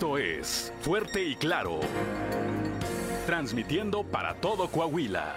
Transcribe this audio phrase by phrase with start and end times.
[0.00, 1.78] Esto es Fuerte y Claro.
[3.26, 5.34] Transmitiendo para todo Coahuila.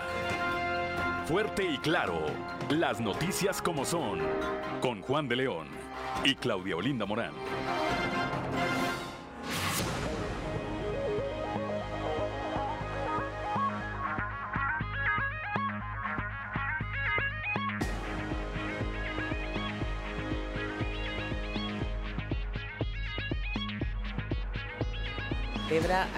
[1.26, 2.28] Fuerte y Claro.
[2.70, 4.20] Las noticias como son.
[4.80, 5.68] Con Juan de León
[6.24, 7.34] y Claudia Olinda Morán.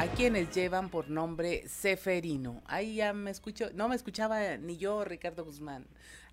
[0.05, 2.61] A quienes llevan por nombre Seferino.
[2.67, 5.87] Ahí ya me escucho, no me escuchaba ni yo, Ricardo Guzmán,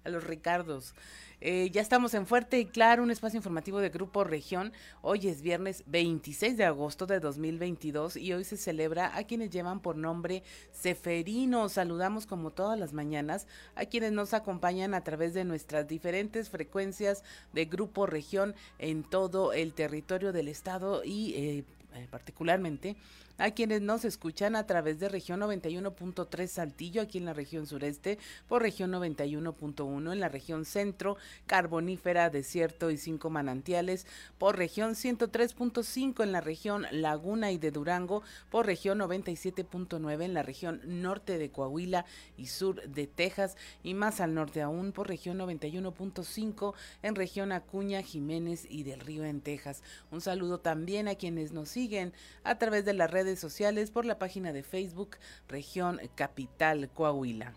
[0.05, 0.95] a los Ricardos.
[1.41, 4.75] Eh, ya estamos en Fuerte y Claro, un espacio informativo de Grupo Región.
[5.01, 9.81] Hoy es viernes 26 de agosto de 2022 y hoy se celebra a quienes llevan
[9.81, 11.71] por nombre Seferino.
[11.71, 17.25] Saludamos como todas las mañanas a quienes nos acompañan a través de nuestras diferentes frecuencias
[17.55, 22.97] de Grupo Región en todo el territorio del estado y eh, eh, particularmente
[23.43, 28.21] a quienes nos escuchan a través de región 91.3 Saltillo, aquí en la región sureste,
[28.47, 31.17] por región 91.1 en la región centro,
[31.49, 34.07] carbonífera, desierto y cinco manantiales,
[34.39, 40.45] por región 103.5 en la región Laguna y de Durango, por región 97.9 en la
[40.45, 42.07] región norte de Coahuila
[42.37, 48.03] y sur de Texas, y más al norte aún por región 91.5 en región Acuña,
[48.03, 49.83] Jiménez y del Río en Texas.
[50.13, 52.13] Un saludo también a quienes nos siguen
[52.45, 55.17] a través de las redes sociales por la página de Facebook
[55.49, 57.55] Región Capital Coahuila.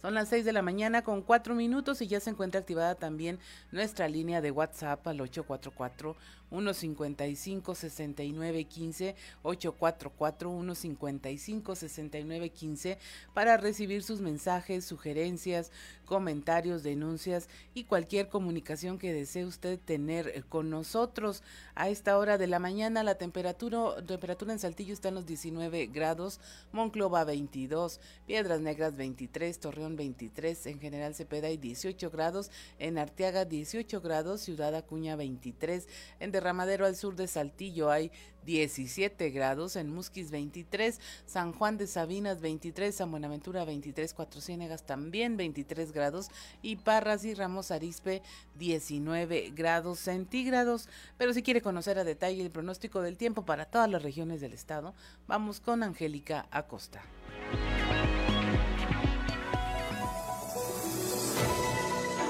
[0.00, 3.38] Son las 6 de la mañana con 4 minutos y ya se encuentra activada también
[3.72, 6.16] nuestra línea de WhatsApp al 844
[6.50, 12.98] 155 6915 844 155 6915
[13.34, 15.70] para recibir sus mensajes, sugerencias,
[16.04, 21.42] comentarios, denuncias y cualquier comunicación que desee usted tener eh, con nosotros.
[21.74, 25.86] A esta hora de la mañana la temperatura, temperatura en Saltillo está en los 19
[25.86, 26.40] grados,
[26.72, 33.44] Monclova 22, Piedras Negras 23, Torreón 23, en General Cepeda y 18 grados, en Arteaga
[33.44, 35.88] 18 grados, Ciudad Acuña 23,
[36.20, 38.12] en Derramadero al sur de Saltillo hay
[38.44, 44.84] 17 grados, en Musquis 23, San Juan de Sabinas 23, San Buenaventura 23, Cuatro Ciénegas
[44.84, 46.28] también 23 grados
[46.60, 48.22] y Parras y Ramos Arispe
[48.56, 50.90] 19 grados centígrados.
[51.16, 54.52] Pero si quiere conocer a detalle el pronóstico del tiempo para todas las regiones del
[54.52, 54.94] estado,
[55.26, 57.02] vamos con Angélica Acosta.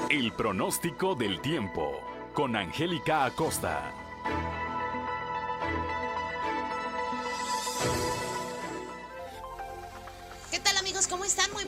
[0.09, 1.99] El pronóstico del tiempo
[2.33, 3.96] con Angélica Acosta.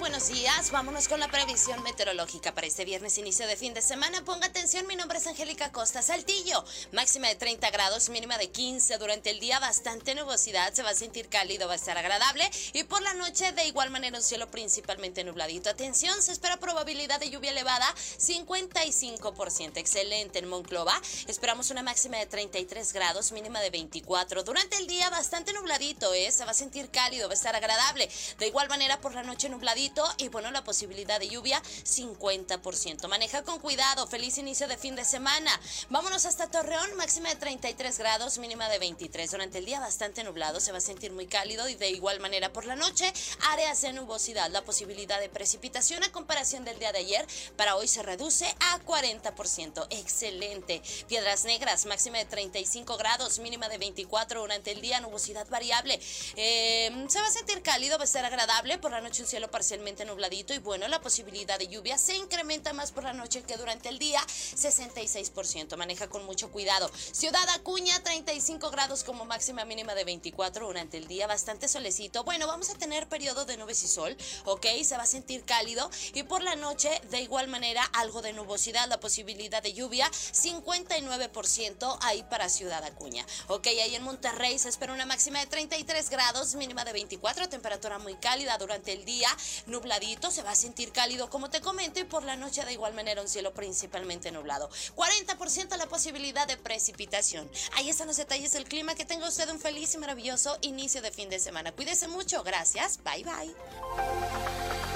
[0.09, 0.71] Buenos días.
[0.71, 4.25] Vámonos con la previsión meteorológica para este viernes, inicio de fin de semana.
[4.25, 6.65] Ponga atención, mi nombre es Angélica Costa Saltillo.
[6.93, 8.97] Máxima de 30 grados, mínima de 15.
[8.97, 12.49] Durante el día bastante nubosidad, se va a sentir cálido, va a estar agradable.
[12.73, 15.69] Y por la noche de igual manera un cielo principalmente nubladito.
[15.69, 17.85] Atención, se espera probabilidad de lluvia elevada,
[18.17, 19.77] 55%.
[19.77, 20.99] Excelente en Monclova.
[21.27, 24.43] Esperamos una máxima de 33 grados, mínima de 24.
[24.43, 26.31] Durante el día bastante nubladito, ¿eh?
[26.31, 28.09] se va a sentir cálido, va a estar agradable.
[28.39, 33.07] De igual manera por la noche nubladito y bueno, la posibilidad de lluvia 50%.
[33.07, 35.51] Maneja con cuidado, feliz inicio de fin de semana.
[35.89, 39.31] Vámonos hasta Torreón, máxima de 33 grados, mínima de 23.
[39.31, 42.53] Durante el día bastante nublado, se va a sentir muy cálido y de igual manera
[42.53, 43.11] por la noche,
[43.51, 44.49] áreas de nubosidad.
[44.51, 47.27] La posibilidad de precipitación a comparación del día de ayer
[47.57, 49.87] para hoy se reduce a 40%.
[49.89, 50.81] Excelente.
[51.07, 55.99] Piedras Negras, máxima de 35 grados, mínima de 24 durante el día, nubosidad variable.
[56.35, 59.51] Eh, se va a sentir cálido, va a ser agradable por la noche un cielo
[59.51, 63.57] parcialmente nubladito y bueno, la posibilidad de lluvia se incrementa más por la noche que
[63.57, 65.75] durante el día, 66%.
[65.77, 66.89] Maneja con mucho cuidado.
[67.11, 72.23] Ciudad Acuña, 35 grados como máxima mínima de 24 durante el día, bastante solecito.
[72.23, 74.15] Bueno, vamos a tener periodo de nubes y sol,
[74.45, 74.65] ¿ok?
[74.83, 78.87] Se va a sentir cálido y por la noche de igual manera algo de nubosidad,
[78.87, 83.67] la posibilidad de lluvia, 59% ahí para Ciudad Acuña, ¿ok?
[83.67, 88.15] Ahí en Monterrey se espera una máxima de 33 grados, mínima de 24, temperatura muy
[88.15, 89.29] cálida durante el día
[89.69, 92.93] nubladito, se va a sentir cálido como te comento y por la noche de igual
[92.93, 94.69] manera un cielo principalmente nublado.
[94.95, 97.49] 40% la posibilidad de precipitación.
[97.73, 98.95] Ahí están los detalles del clima.
[98.95, 101.71] Que tenga usted un feliz y maravilloso inicio de fin de semana.
[101.71, 102.43] Cuídese mucho.
[102.43, 102.99] Gracias.
[103.03, 104.88] Bye bye.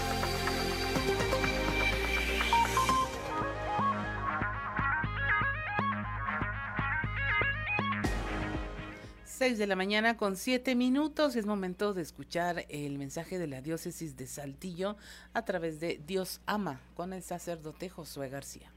[9.33, 11.35] 6 de la mañana con 7 minutos.
[11.35, 14.95] Es momento de escuchar el mensaje de la diócesis de Saltillo
[15.33, 18.71] a través de Dios Ama con el sacerdote Josué García.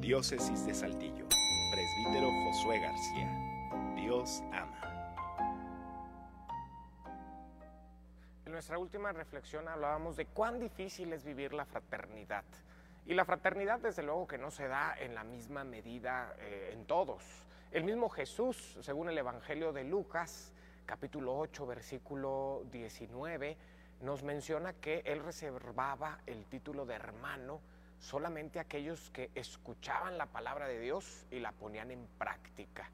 [0.00, 1.23] Diócesis de Saltillo
[2.04, 3.28] Josué García.
[3.96, 4.80] Dios ama.
[8.44, 12.44] En nuestra última reflexión hablábamos de cuán difícil es vivir la fraternidad.
[13.06, 16.84] Y la fraternidad desde luego que no se da en la misma medida eh, en
[16.86, 17.24] todos.
[17.72, 20.52] El mismo Jesús, según el Evangelio de Lucas,
[20.84, 23.56] capítulo 8, versículo 19,
[24.02, 27.60] nos menciona que él reservaba el título de hermano
[28.04, 32.90] solamente aquellos que escuchaban la palabra de Dios y la ponían en práctica.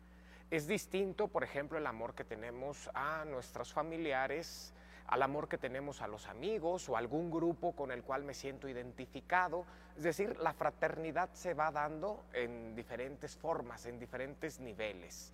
[0.51, 4.73] Es distinto, por ejemplo, el amor que tenemos a nuestros familiares,
[5.09, 8.69] al amor que tenemos a los amigos o algún grupo con el cual me siento
[8.69, 9.67] identificado.
[9.97, 15.33] Es decir, la fraternidad se va dando en diferentes formas, en diferentes niveles.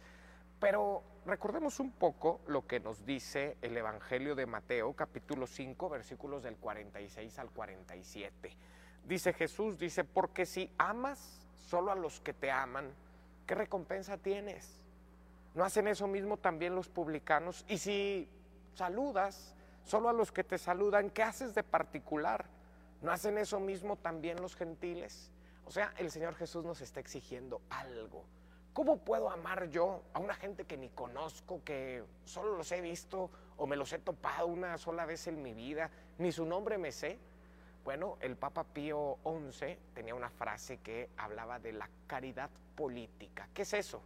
[0.59, 6.43] Pero recordemos un poco lo que nos dice el Evangelio de Mateo, capítulo 5, versículos
[6.43, 8.57] del 46 al 47.
[9.07, 12.91] Dice Jesús, dice, porque si amas solo a los que te aman,
[13.47, 14.81] ¿qué recompensa tienes?
[15.55, 17.65] ¿No hacen eso mismo también los publicanos?
[17.69, 18.29] Y si
[18.75, 19.55] saludas
[19.85, 22.47] solo a los que te saludan, ¿qué haces de particular?
[23.01, 25.31] ¿No hacen eso mismo también los gentiles?
[25.65, 28.25] O sea, el Señor Jesús nos está exigiendo algo.
[28.73, 33.31] ¿Cómo puedo amar yo a una gente que ni conozco, que solo los he visto
[33.57, 36.93] o me los he topado una sola vez en mi vida, ni su nombre me
[36.93, 37.19] sé?
[37.87, 43.49] Bueno, el Papa Pío XI tenía una frase que hablaba de la caridad política.
[43.55, 44.03] ¿Qué es eso?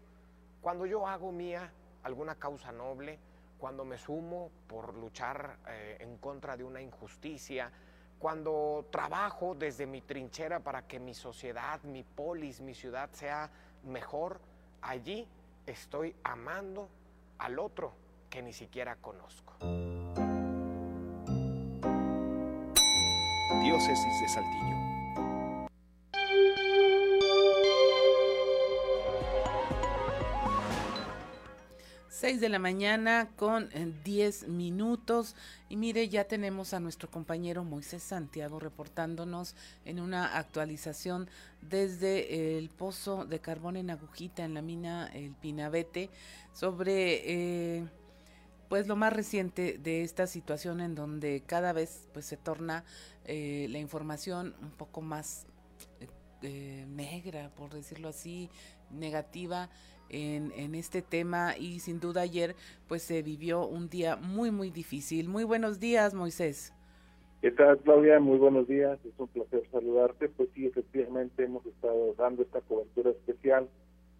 [0.61, 1.73] Cuando yo hago mía
[2.03, 3.19] alguna causa noble,
[3.59, 7.73] cuando me sumo por luchar eh, en contra de una injusticia,
[8.19, 13.51] cuando trabajo desde mi trinchera para que mi sociedad, mi polis, mi ciudad sea
[13.85, 14.43] mejor,
[14.83, 15.27] allí
[15.65, 16.91] estoy amando
[17.39, 17.95] al otro
[18.29, 19.55] que ni siquiera conozco.
[23.59, 24.91] Diócesis de Saltillo.
[32.21, 33.71] 6 de la mañana con
[34.05, 35.35] 10 eh, minutos.
[35.71, 39.55] Y mire, ya tenemos a nuestro compañero Moisés Santiago reportándonos
[39.87, 41.31] en una actualización
[41.63, 46.11] desde el pozo de carbón en Agujita, en la mina El Pinabete,
[46.53, 47.89] sobre eh,
[48.71, 52.85] pues lo más reciente de esta situación en donde cada vez pues se torna
[53.27, 55.47] eh, la información un poco más
[56.43, 58.49] negra, por decirlo así,
[58.91, 59.69] negativa
[60.11, 62.57] en, este tema y sin duda ayer
[62.89, 65.29] pues se vivió un día muy muy difícil.
[65.29, 66.73] Muy buenos días Moisés.
[67.41, 68.21] ¿Qué tal Claudia?
[68.21, 70.29] Muy buenos días, es un placer saludarte.
[70.29, 73.69] Pues sí, efectivamente hemos estado dando esta cobertura especial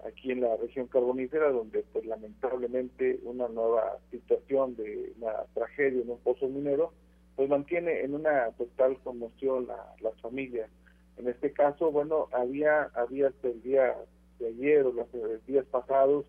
[0.07, 6.11] aquí en la región carbonífera, donde pues lamentablemente una nueva situación de una tragedia en
[6.11, 6.93] un pozo minero,
[7.37, 10.71] pues mantiene en una total conmoción a las familias.
[11.17, 13.97] En este caso, bueno, había, había hasta el día
[14.39, 16.25] de ayer o los días pasados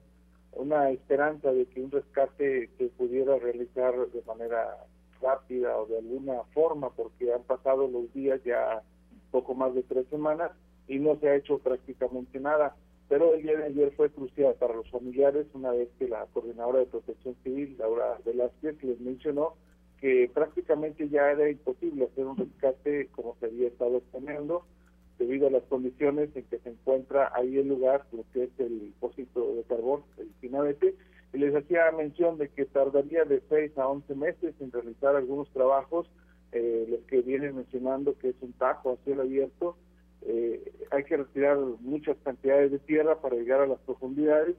[0.54, 4.78] una esperanza de que un rescate se pudiera realizar de manera
[5.22, 8.82] rápida o de alguna forma, porque han pasado los días ya
[9.32, 10.52] poco más de tres semanas
[10.88, 12.76] y no se ha hecho prácticamente nada.
[13.12, 16.80] Pero el día de ayer fue crucial para los familiares, una vez que la coordinadora
[16.80, 19.56] de protección civil, Laura Velázquez, les mencionó
[20.00, 24.66] que prácticamente ya era imposible hacer un rescate como se había estado teniendo
[25.20, 28.80] debido a las condiciones en que se encuentra ahí el lugar, lo que es el
[28.80, 30.96] depósito de carbón, el Pinabete,
[31.34, 35.50] y les hacía mención de que tardaría de 6 a 11 meses en realizar algunos
[35.50, 36.10] trabajos,
[36.54, 39.76] eh, los que vienen mencionando que es un tajo a cielo abierto,
[40.24, 44.56] eh, hay que retirar muchas cantidades de tierra para llegar a las profundidades,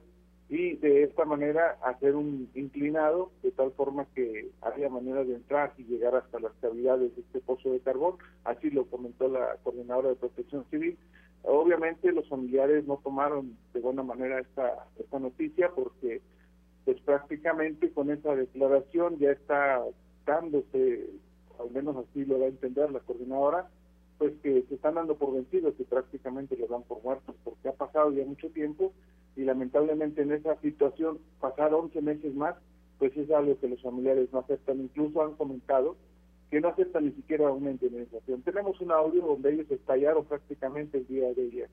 [0.49, 5.73] y de esta manera hacer un inclinado de tal forma que haya manera de entrar
[5.77, 10.09] y llegar hasta las cavidades de este pozo de carbón, así lo comentó la coordinadora
[10.09, 10.97] de protección civil.
[11.41, 16.21] Obviamente los familiares no tomaron de buena manera esta, esta noticia porque
[16.85, 19.81] pues prácticamente con esa declaración ya está
[20.25, 21.09] dándose,
[21.59, 23.69] al menos así lo va a entender la coordinadora,
[24.17, 27.73] pues que se están dando por vencidos y prácticamente los dan por muertos porque ha
[27.73, 28.93] pasado ya mucho tiempo
[29.35, 32.55] y lamentablemente en esa situación pasar 11 meses más,
[32.99, 35.95] pues es algo que los familiares no aceptan, incluso han comentado
[36.51, 38.43] que no aceptan ni siquiera una indemnización.
[38.43, 41.69] Tenemos un audio donde ellos estallaron prácticamente el día de ayer.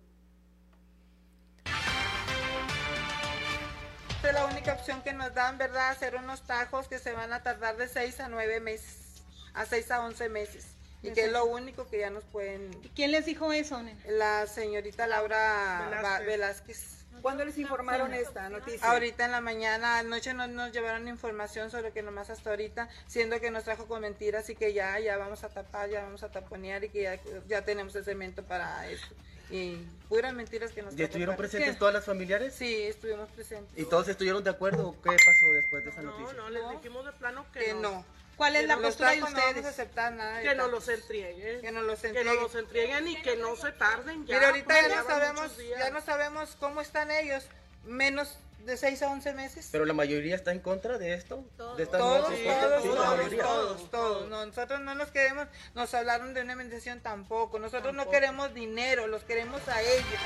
[4.23, 5.91] es la única opción que nos dan, ¿verdad?
[5.91, 9.23] Hacer unos tajos que se van a tardar de 6 a 9 meses,
[9.55, 10.80] a 6 a 11 meses.
[11.03, 12.71] Y que es lo único que ya nos pueden...
[12.83, 18.91] ¿Y quién les dijo eso, La señorita Laura Velázquez ¿Cuándo les informaron esta noticia?
[18.91, 23.41] Ahorita en la mañana, anoche no nos llevaron información sobre que nomás hasta ahorita, siendo
[23.41, 26.31] que nos trajo con mentiras y que ya, ya vamos a tapar, ya vamos a
[26.31, 29.07] taponear y que ya, ya tenemos el cemento para eso.
[29.51, 29.77] Y
[30.09, 32.55] puras mentiras que nos ¿Y estuvieron presentes todas las familiares?
[32.55, 33.77] Sí, estuvimos presentes.
[33.77, 34.95] ¿Y todos estuvieron de acuerdo?
[35.03, 36.35] ¿Qué pasó después de esa noticia?
[36.35, 38.05] No, no, les dijimos de plano que, no.
[38.41, 39.37] ¿Cuál es la postura de ustedes?
[39.37, 41.61] No vamos a aceptar nada de que no los entreguen.
[41.61, 42.35] Que no los Que entreguen.
[42.35, 44.37] no los entreguen y que no se tarden ya.
[44.37, 47.45] Mira, ahorita ya no sabemos, ya no sabemos cómo están ellos,
[47.85, 49.69] menos de 6 a 11 meses.
[49.71, 51.45] ¿Pero la mayoría está en contra de esto?
[51.77, 52.61] ¿De esta todos, propuesta?
[52.61, 54.29] todos, Sí, todos, todos, todos.
[54.31, 57.59] No, nosotros no nos queremos, nos hablaron de una indemnización tampoco.
[57.59, 58.11] Nosotros no Tampoco.
[58.13, 60.21] queremos dinero, los queremos a ellos.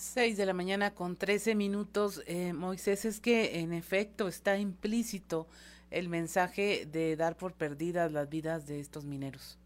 [0.00, 2.22] 6 de la mañana con 13 minutos.
[2.26, 5.46] Eh, Moisés, es que en efecto está implícito
[5.90, 9.58] el mensaje de dar por perdidas las vidas de estos mineros.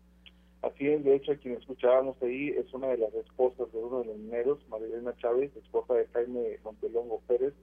[0.62, 4.07] Así es, de hecho, quien escuchábamos ahí es una de las esposas de uno de
[4.07, 7.55] los mineros, Marilena Chávez, esposa de Jaime Montelongo Pérez,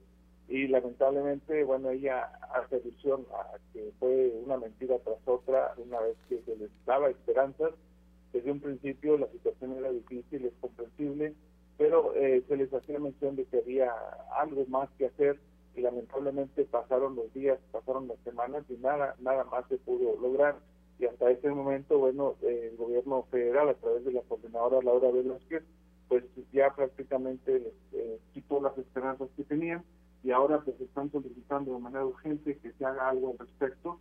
[0.48, 2.24] y lamentablemente, bueno, ella
[2.54, 7.10] hace alusión a que fue una mentira tras otra, una vez que se les daba
[7.10, 7.72] esperanzas,
[8.32, 11.34] desde un principio la situación era difícil, es comprensible,
[11.82, 13.90] pero eh, se les hacía mención de que había
[14.38, 15.40] algo más que hacer
[15.74, 20.60] y lamentablemente pasaron los días, pasaron las semanas y nada, nada más se pudo lograr.
[21.00, 25.10] Y hasta ese momento, bueno, eh, el gobierno federal a través de la coordinadora Laura
[25.10, 25.64] Velázquez,
[26.06, 26.22] pues
[26.52, 29.82] ya prácticamente eh, quitó las esperanzas que tenían
[30.22, 33.98] y ahora pues están solicitando de manera urgente que se haga algo al respecto,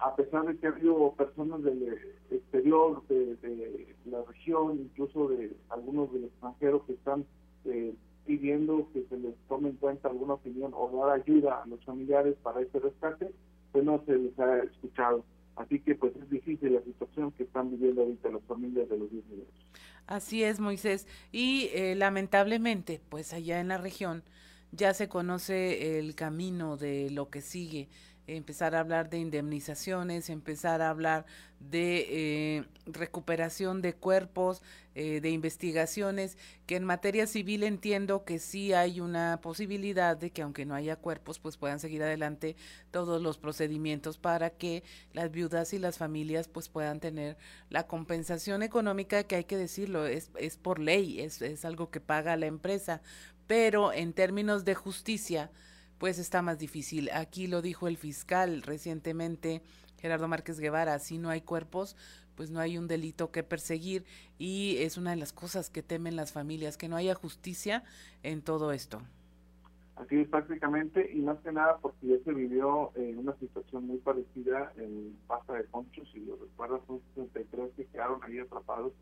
[0.00, 1.98] a pesar de que ha habido personas del
[2.30, 7.24] exterior, de, de la región, incluso de algunos del extranjero que están
[7.64, 7.94] eh,
[8.26, 12.36] pidiendo que se les tome en cuenta alguna opinión o dar ayuda a los familiares
[12.42, 13.32] para este rescate,
[13.72, 15.24] pues no se les ha escuchado.
[15.56, 19.10] Así que pues es difícil la situación que están viviendo ahorita las familias de los
[19.10, 19.54] 10 millones.
[20.06, 21.06] Así es, Moisés.
[21.32, 24.22] Y eh, lamentablemente, pues allá en la región
[24.72, 27.88] ya se conoce el camino de lo que sigue.
[28.28, 31.24] Empezar a hablar de indemnizaciones, empezar a hablar
[31.60, 34.62] de eh, recuperación de cuerpos,
[34.94, 40.42] eh, de investigaciones, que en materia civil entiendo que sí hay una posibilidad de que
[40.42, 42.54] aunque no haya cuerpos, pues puedan seguir adelante
[42.90, 47.38] todos los procedimientos para que las viudas y las familias pues puedan tener
[47.70, 52.00] la compensación económica que hay que decirlo, es, es por ley, es, es algo que
[52.00, 53.00] paga la empresa,
[53.46, 55.50] pero en términos de justicia,
[55.98, 57.10] pues está más difícil.
[57.12, 59.62] Aquí lo dijo el fiscal recientemente,
[60.00, 61.96] Gerardo Márquez Guevara, si no hay cuerpos,
[62.36, 64.04] pues no hay un delito que perseguir
[64.38, 67.82] y es una de las cosas que temen las familias, que no haya justicia
[68.22, 69.02] en todo esto.
[69.96, 73.98] Así es prácticamente, y más que nada porque ya se vivió eh, una situación muy
[73.98, 78.92] parecida en Pasta de Conchos, si lo recuerdas, son 63 que quedaron ahí atrapados,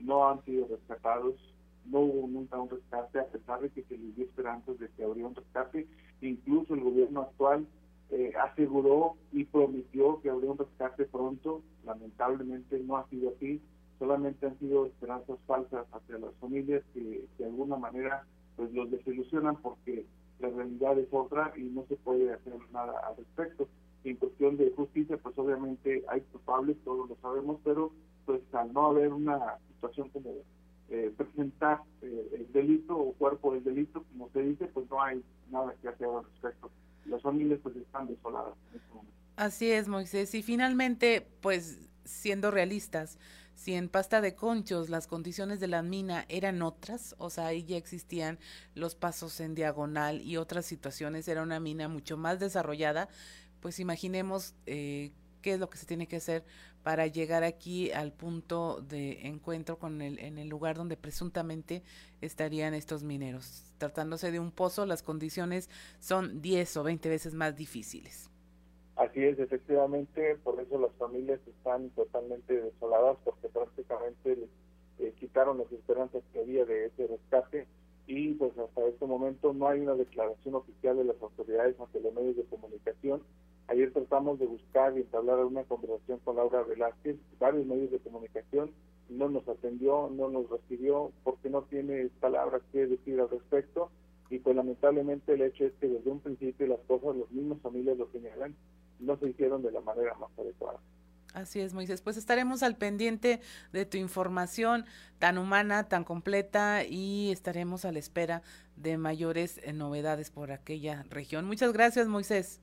[0.00, 1.36] no han sido rescatados,
[1.84, 5.26] no hubo nunca un rescate, a pesar de que se les dio de que habría
[5.28, 5.86] un rescate,
[6.28, 7.66] incluso el gobierno actual
[8.10, 13.60] eh, aseguró y prometió que habría un rescate pronto, lamentablemente no ha sido así,
[13.98, 18.26] solamente han sido esperanzas falsas hacia las familias que de alguna manera
[18.56, 20.04] pues los desilusionan porque
[20.40, 23.68] la realidad es otra y no se puede hacer nada al respecto.
[24.04, 27.92] En cuestión de justicia, pues obviamente hay culpables, todos lo sabemos, pero
[28.26, 30.32] pues al no haber una situación como
[30.92, 35.24] eh, presentar eh, el delito o cuerpo del delito, como se dice, pues no hay
[35.50, 36.70] nada que hacer al respecto.
[37.06, 39.16] Las familias pues están desoladas en este momento.
[39.36, 40.34] Así es, Moisés.
[40.34, 43.18] Y finalmente, pues siendo realistas,
[43.54, 47.64] si en pasta de conchos las condiciones de la mina eran otras, o sea, ahí
[47.64, 48.38] ya existían
[48.74, 53.08] los pasos en diagonal y otras situaciones, era una mina mucho más desarrollada,
[53.60, 56.44] pues imaginemos eh, qué es lo que se tiene que hacer
[56.82, 61.82] para llegar aquí al punto de encuentro con el, en el lugar donde presuntamente
[62.20, 63.74] estarían estos mineros.
[63.78, 65.68] Tratándose de un pozo, las condiciones
[66.00, 68.30] son 10 o 20 veces más difíciles.
[68.96, 74.48] Así es, efectivamente, por eso las familias están totalmente desoladas porque prácticamente
[74.98, 77.66] eh, quitaron las esperanzas que había de ese rescate
[78.06, 82.12] y pues hasta este momento no hay una declaración oficial de las autoridades ante los
[82.14, 83.22] medios de comunicación.
[83.68, 88.72] Ayer tratamos de buscar y entablar una conversación con Laura Velázquez, varios medios de comunicación,
[89.08, 93.90] no nos atendió, no nos recibió porque no tiene palabras que decir al respecto
[94.30, 97.98] y pues lamentablemente el hecho es que desde un principio las cosas, los mismos familias
[97.98, 98.56] lo señalan,
[98.98, 100.80] no se hicieron de la manera más adecuada.
[101.34, 102.02] Así es, Moisés.
[102.02, 103.40] Pues estaremos al pendiente
[103.72, 104.84] de tu información
[105.18, 108.42] tan humana, tan completa y estaremos a la espera
[108.76, 111.46] de mayores eh, novedades por aquella región.
[111.46, 112.60] Muchas gracias, Moisés.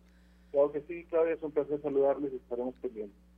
[0.52, 3.29] Claro que sí, Claudia, es un placer saludarles y estaremos pendientes.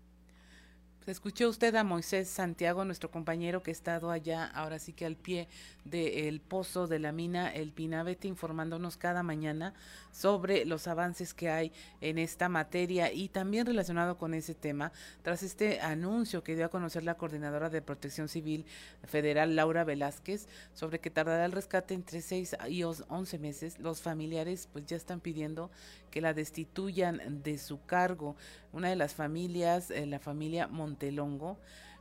[1.07, 5.15] Escuchó usted a Moisés Santiago, nuestro compañero que ha estado allá, ahora sí que al
[5.15, 5.47] pie
[5.83, 9.73] del pozo de la mina El Pinabete, informándonos cada mañana
[10.11, 14.91] sobre los avances que hay en esta materia y también relacionado con ese tema,
[15.23, 18.67] tras este anuncio que dio a conocer la coordinadora de Protección Civil
[19.03, 24.69] Federal, Laura Velázquez, sobre que tardará el rescate entre 6 y 11 meses, los familiares
[24.71, 25.71] pues ya están pidiendo
[26.11, 28.35] que la destituyan de su cargo.
[28.73, 31.57] Una de las familias, eh, la familia Montelongo,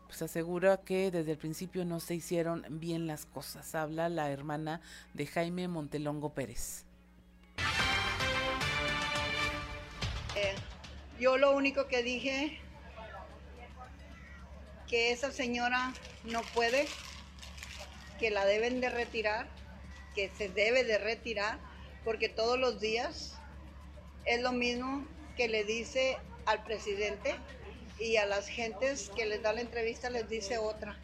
[0.08, 3.76] pues asegura que desde el principio no se hicieron bien las cosas.
[3.76, 4.80] Habla la hermana
[5.14, 6.84] de Jaime Montelongo Pérez.
[10.34, 10.54] Eh,
[11.20, 12.58] yo lo único que dije
[14.88, 15.92] que esa señora
[16.24, 16.86] no puede,
[18.18, 19.46] que la deben de retirar,
[20.16, 21.60] que se debe de retirar,
[22.04, 23.38] porque todos los días
[24.24, 25.06] es lo mismo
[25.36, 26.16] que le dice
[26.46, 27.36] al presidente
[28.00, 30.96] y a las gentes que les da la entrevista les dice otra,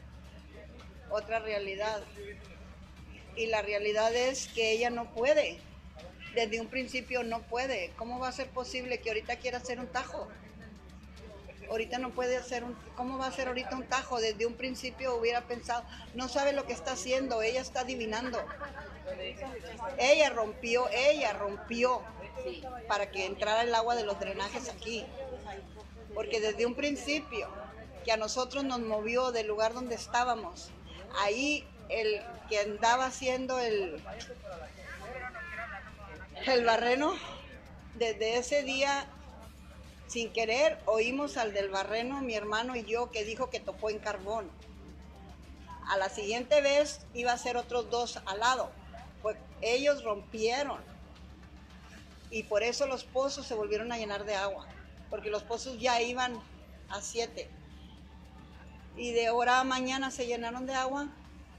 [1.11, 2.03] otra realidad.
[3.37, 5.59] Y la realidad es que ella no puede,
[6.35, 7.93] desde un principio no puede.
[7.97, 10.26] ¿Cómo va a ser posible que ahorita quiera hacer un tajo?
[11.69, 14.21] Ahorita no puede hacer un, ¿cómo va a ser ahorita un tajo?
[14.21, 15.85] Desde un principio hubiera pensado,
[16.15, 18.43] no sabe lo que está haciendo, ella está adivinando.
[19.99, 22.03] Ella rompió, ella rompió
[22.88, 25.05] para que entrara el agua de los drenajes aquí.
[26.17, 27.47] Porque desde un principio
[28.03, 30.71] que a nosotros nos movió del lugar donde estábamos,
[31.19, 34.02] ahí el que andaba haciendo el,
[36.47, 37.13] el barreno,
[37.97, 39.07] desde ese día,
[40.07, 43.99] sin querer, oímos al del barreno, mi hermano y yo, que dijo que topó en
[43.99, 44.50] carbón.
[45.87, 48.71] A la siguiente vez iba a ser otros dos al lado.
[49.21, 50.81] Pues ellos rompieron
[52.31, 54.67] y por eso los pozos se volvieron a llenar de agua,
[55.10, 56.38] porque los pozos ya iban
[56.88, 57.49] a siete.
[58.97, 61.08] Y de hora a mañana se llenaron de agua.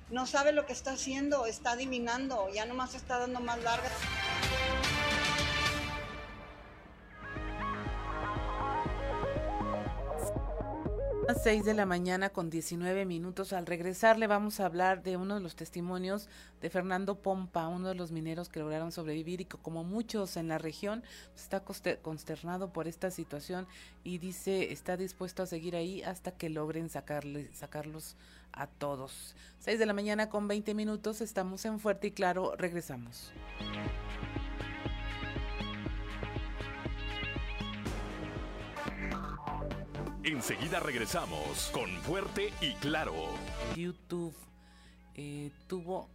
[0.10, 3.91] No sabe lo que está haciendo, está adivinando, ya nomás está dando más largas.
[11.36, 13.52] 6 de la mañana con 19 minutos.
[13.52, 16.30] Al regresar le vamos a hablar de uno de los testimonios
[16.62, 20.48] de Fernando Pompa, uno de los mineros que lograron sobrevivir y que como muchos en
[20.48, 21.63] la región pues, está
[22.02, 23.68] consternado por esta situación
[24.04, 28.16] y dice está dispuesto a seguir ahí hasta que logren sacarle, sacarlos
[28.54, 29.36] a todos.
[29.60, 31.22] 6 de la mañana con 20 minutos.
[31.22, 32.56] Estamos en Fuerte y Claro.
[32.58, 33.32] Regresamos.
[40.28, 43.13] Enseguida regresamos con Fuerte y Claro.
[43.78, 44.36] YouTube
[45.16, 46.10] eh, tuvo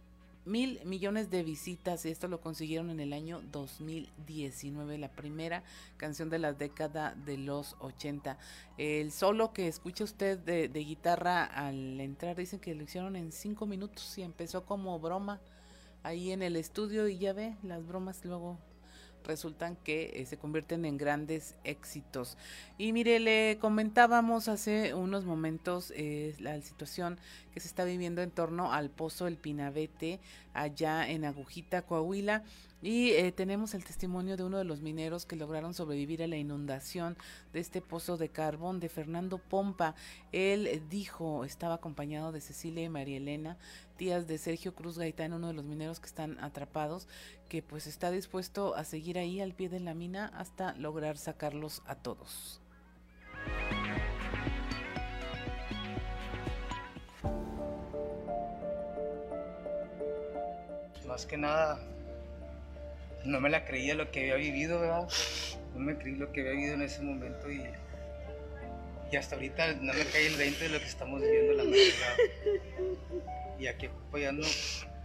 [0.45, 5.63] mil millones de visitas y esto lo consiguieron en el año 2019, la primera
[5.97, 8.37] canción de la década de los 80.
[8.77, 13.31] El solo que escucha usted de, de guitarra al entrar dicen que lo hicieron en
[13.31, 15.41] cinco minutos y empezó como broma
[16.03, 18.59] ahí en el estudio y ya ve, las bromas luego
[19.23, 22.37] resultan que eh, se convierten en grandes éxitos.
[22.77, 27.19] Y mire, le comentábamos hace unos momentos eh, la situación
[27.53, 30.19] que se está viviendo en torno al pozo El Pinabete,
[30.53, 32.43] allá en Agujita, Coahuila.
[32.83, 36.35] Y eh, tenemos el testimonio de uno de los mineros que lograron sobrevivir a la
[36.35, 37.15] inundación
[37.53, 39.95] de este pozo de carbón, de Fernando Pompa.
[40.33, 43.57] Él dijo, estaba acompañado de Cecilia y María Elena,
[43.95, 47.07] tías de Sergio Cruz Gaitán, uno de los mineros que están atrapados,
[47.47, 51.83] que pues está dispuesto a seguir ahí al pie de la mina hasta lograr sacarlos
[51.85, 52.59] a todos.
[61.07, 61.79] Más que nada,
[63.25, 65.07] no me la creía lo que había vivido, ¿verdad?
[65.73, 67.63] No me creí lo que había vivido en ese momento y,
[69.11, 72.17] y hasta ahorita no me cae el 20 de lo que estamos viviendo, la verdad.
[73.59, 74.45] Y aquí apoyando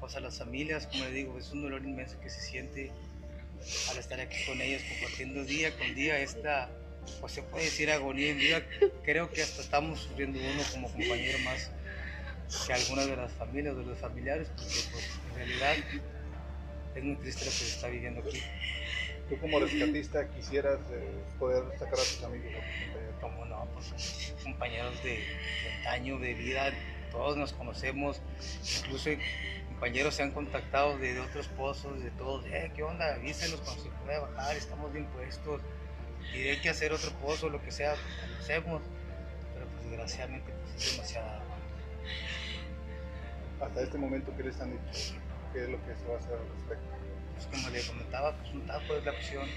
[0.00, 2.90] pues, a las familias, como les digo, es un dolor inmenso que se siente
[3.90, 6.70] al estar aquí con ellas, compartiendo día con día esta,
[7.20, 8.62] pues se puede decir agonía en vida.
[9.04, 11.70] Creo que hasta estamos sufriendo uno como compañero más
[12.66, 15.76] que algunas de las familias, de los familiares, porque pues, en realidad
[16.94, 18.42] es muy triste lo que se está viviendo aquí.
[19.28, 22.50] ¿Tú como rescatista quisieras eh, poder sacar a tus amigos?
[23.20, 26.72] Como no, pues compañeros de, de de vida,
[27.10, 28.20] todos nos conocemos,
[28.84, 29.10] incluso
[29.68, 33.14] compañeros se han contactado de, otros pozos, de todos, eh, ¿qué onda?
[33.14, 35.60] Avísenos cuando se pueda bajar, estamos bien puestos,
[36.34, 38.82] y hay que hacer otro pozo, lo que sea, lo hacemos,
[39.54, 41.42] pero pues desgraciadamente pues, es demasiado.
[43.60, 45.14] Hasta este momento, ¿qué les han dicho?
[45.52, 46.88] ¿Qué es lo que se va a hacer al respecto?
[47.34, 49.48] Pues como le comentaba, pues un tapo es la opción,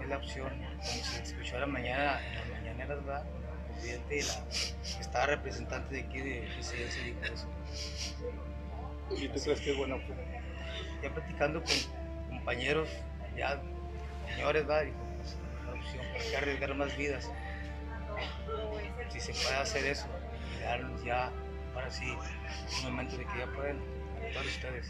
[0.00, 3.24] es la opción, como se escuchó a la mañana, en las mañaneras, ¿verdad?
[3.76, 7.48] presidente y la estaba representante de aquí de presidencia dijo eso.
[9.16, 10.18] ¿Y tú crees que es buena opción?
[11.02, 12.88] Ya platicando con compañeros,
[13.36, 13.60] ya
[14.28, 17.30] señores, va, dijo, pues, es una opción, ¿para qué arriesgar más vidas?
[19.10, 20.06] Si se puede hacer eso,
[20.56, 21.30] y darnos ya,
[21.74, 22.06] ahora sí,
[22.78, 24.86] un momento de que ya pueden actuar ustedes.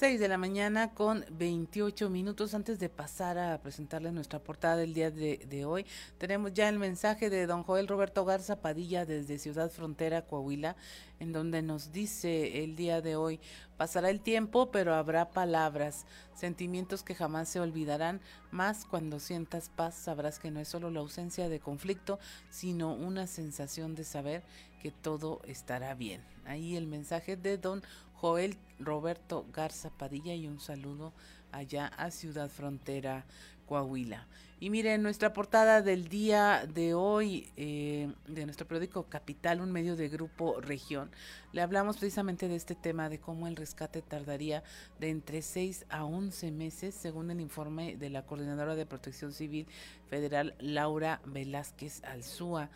[0.00, 4.94] 6 de la mañana con 28 minutos antes de pasar a presentarles nuestra portada del
[4.94, 5.84] día de, de, hoy.
[6.16, 10.74] Tenemos ya el mensaje de don Joel Roberto Garza Padilla desde Ciudad Frontera, Coahuila,
[11.18, 13.40] en donde nos dice el día de hoy,
[13.76, 19.96] pasará el tiempo, pero habrá palabras, sentimientos que jamás se olvidarán, más cuando sientas paz
[19.96, 24.44] sabrás que no es solo la ausencia de conflicto, sino una sensación de saber
[24.80, 26.22] que todo estará bien.
[26.46, 27.82] Ahí el mensaje de don
[28.20, 31.14] Joel Roberto Garza Padilla y un saludo
[31.52, 33.24] allá a Ciudad Frontera,
[33.66, 34.26] Coahuila.
[34.58, 39.96] Y miren, nuestra portada del día de hoy eh, de nuestro periódico Capital, un medio
[39.96, 41.10] de grupo región,
[41.52, 44.62] le hablamos precisamente de este tema, de cómo el rescate tardaría
[44.98, 49.66] de entre 6 a 11 meses, según el informe de la Coordinadora de Protección Civil
[50.10, 52.68] Federal, Laura Velázquez Alzúa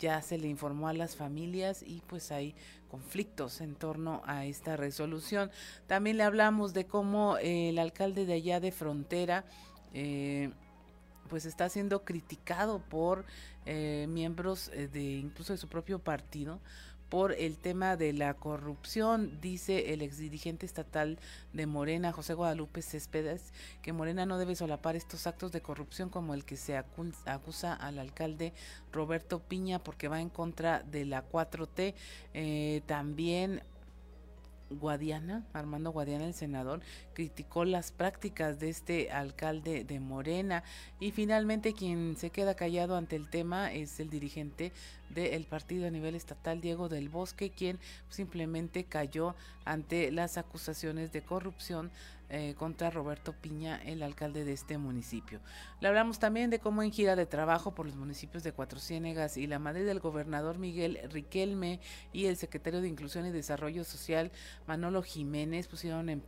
[0.00, 2.54] ya se le informó a las familias y pues hay
[2.90, 5.50] conflictos en torno a esta resolución.
[5.86, 9.44] También le hablamos de cómo eh, el alcalde de allá de frontera
[9.94, 10.50] eh,
[11.28, 13.24] pues está siendo criticado por
[13.66, 16.60] eh, miembros de incluso de su propio partido
[17.10, 21.18] por el tema de la corrupción, dice el exdirigente estatal
[21.52, 26.34] de Morena, José Guadalupe Céspedes, que Morena no debe solapar estos actos de corrupción como
[26.34, 28.52] el que se acusa al alcalde
[28.92, 31.94] Roberto Piña porque va en contra de la 4T.
[32.32, 33.60] Eh, también
[34.70, 36.80] Guadiana, Armando Guadiana, el senador,
[37.12, 40.62] criticó las prácticas de este alcalde de Morena
[41.00, 44.72] y finalmente quien se queda callado ante el tema es el dirigente
[45.14, 51.22] del partido a nivel estatal, Diego del Bosque, quien simplemente cayó ante las acusaciones de
[51.22, 51.90] corrupción
[52.32, 55.40] eh, contra Roberto Piña, el alcalde de este municipio.
[55.80, 59.36] Le hablamos también de cómo en gira de trabajo por los municipios de Cuatro Ciénegas
[59.36, 61.80] y la madre del gobernador Miguel Riquelme
[62.12, 64.30] y el secretario de Inclusión y Desarrollo Social
[64.68, 66.22] Manolo Jiménez pusieron en,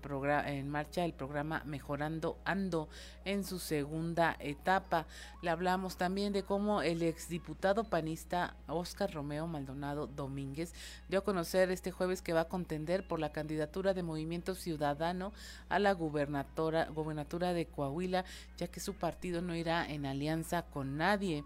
[0.47, 2.89] en marcha el programa Mejorando Ando
[3.25, 5.07] en su segunda etapa.
[5.41, 10.73] Le hablamos también de cómo el exdiputado panista Oscar Romeo Maldonado Domínguez
[11.09, 15.33] dio a conocer este jueves que va a contender por la candidatura de Movimiento Ciudadano
[15.69, 18.25] a la gubernatura de Coahuila,
[18.57, 21.45] ya que su partido no irá en alianza con nadie.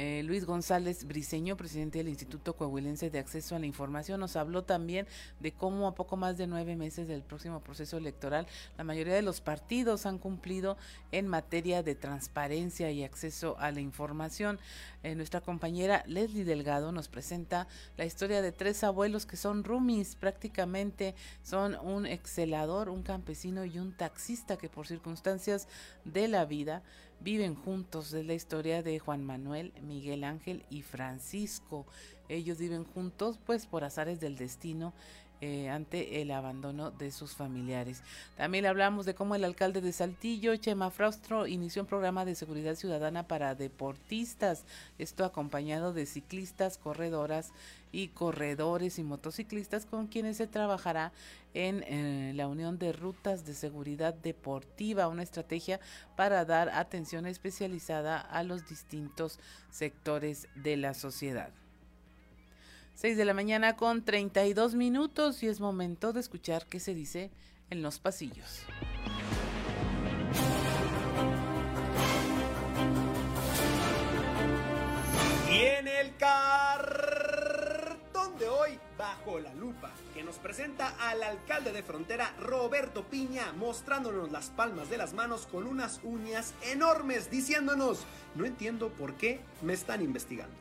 [0.00, 4.62] Eh, Luis González Briceño, presidente del Instituto Coahuilense de Acceso a la Información, nos habló
[4.62, 5.08] también
[5.40, 9.22] de cómo a poco más de nueve meses del próximo proceso electoral, la mayoría de
[9.22, 10.76] los partidos han cumplido
[11.10, 14.60] en materia de transparencia y acceso a la información.
[15.02, 20.14] Eh, nuestra compañera Leslie Delgado nos presenta la historia de tres abuelos que son roomies,
[20.14, 25.66] prácticamente son un excelador, un campesino y un taxista que por circunstancias
[26.04, 26.84] de la vida
[27.20, 28.12] viven juntos.
[28.12, 31.86] Es la historia de Juan Manuel, Miguel Ángel y Francisco.
[32.28, 34.92] Ellos viven juntos pues por azares del destino
[35.40, 38.02] eh, ante el abandono de sus familiares.
[38.36, 42.74] También hablamos de cómo el alcalde de Saltillo, Chema Fraustro, inició un programa de seguridad
[42.74, 44.64] ciudadana para deportistas,
[44.98, 47.52] esto acompañado de ciclistas, corredoras
[47.92, 51.12] y corredores y motociclistas con quienes se trabajará
[51.58, 55.80] en eh, la Unión de Rutas de Seguridad Deportiva, una estrategia
[56.16, 61.50] para dar atención especializada a los distintos sectores de la sociedad.
[62.94, 67.32] 6 de la mañana con 32 minutos y es momento de escuchar qué se dice
[67.70, 68.62] en los pasillos.
[75.50, 76.16] Y en el
[78.98, 84.90] bajo la lupa, que nos presenta al alcalde de frontera Roberto Piña, mostrándonos las palmas
[84.90, 88.00] de las manos con unas uñas enormes, diciéndonos,
[88.34, 90.54] no entiendo por qué me están investigando.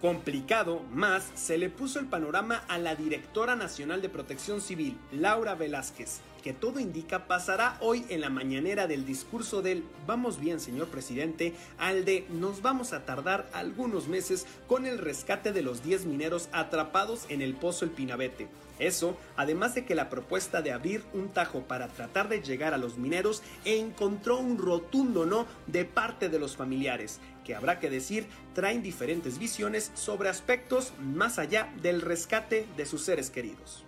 [0.00, 5.54] Complicado, más se le puso el panorama a la directora nacional de protección civil, Laura
[5.54, 10.86] Velázquez, que todo indica pasará hoy en la mañanera del discurso del vamos bien señor
[10.86, 16.04] presidente al de nos vamos a tardar algunos meses con el rescate de los 10
[16.04, 18.46] mineros atrapados en el pozo El Pinabete.
[18.78, 22.78] Eso, además de que la propuesta de abrir un tajo para tratar de llegar a
[22.78, 28.28] los mineros encontró un rotundo no de parte de los familiares, que habrá que decir
[28.54, 33.85] traen diferentes visiones sobre aspectos más allá del rescate de sus seres queridos.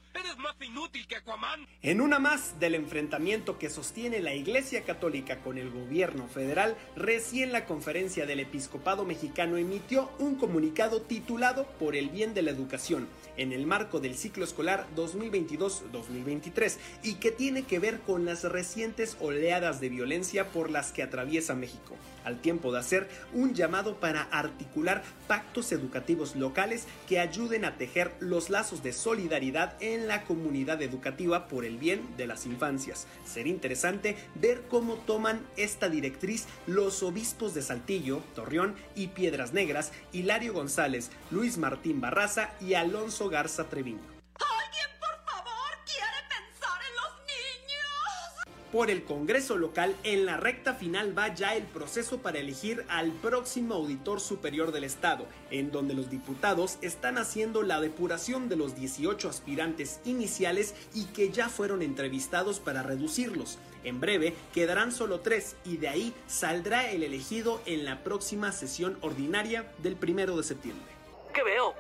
[1.83, 7.53] En una más del enfrentamiento que sostiene la Iglesia Católica con el gobierno federal, recién
[7.53, 13.09] la conferencia del Episcopado Mexicano emitió un comunicado titulado Por el bien de la educación,
[13.37, 19.17] en el marco del ciclo escolar 2022-2023, y que tiene que ver con las recientes
[19.21, 21.97] oleadas de violencia por las que atraviesa México,
[22.29, 28.15] al tiempo de hacer un llamado para articular pactos educativos locales que ayuden a tejer
[28.21, 33.07] los lazos de solidaridad en la comunidad educativa por el bien de las infancias.
[33.25, 39.93] Será interesante ver cómo toman esta directriz los obispos de Saltillo, Torreón y Piedras Negras,
[40.13, 44.01] Hilario González, Luis Martín Barraza y Alonso Garza Treviño.
[44.39, 48.58] ¿Alguien, por favor, quiere pensar en los niños?
[48.73, 53.13] Por el Congreso local, en la recta final va ya el proceso para elegir al
[53.13, 58.77] próximo auditor superior del Estado, en donde los diputados están haciendo la depuración de los
[58.77, 63.59] 18 aspirantes iniciales y que ya fueron entrevistados para reducirlos.
[63.85, 68.99] En breve quedarán solo tres y de ahí saldrá el elegido en la próxima sesión
[69.01, 70.93] ordinaria del primero de septiembre.
[71.33, 71.75] ¿Qué veo?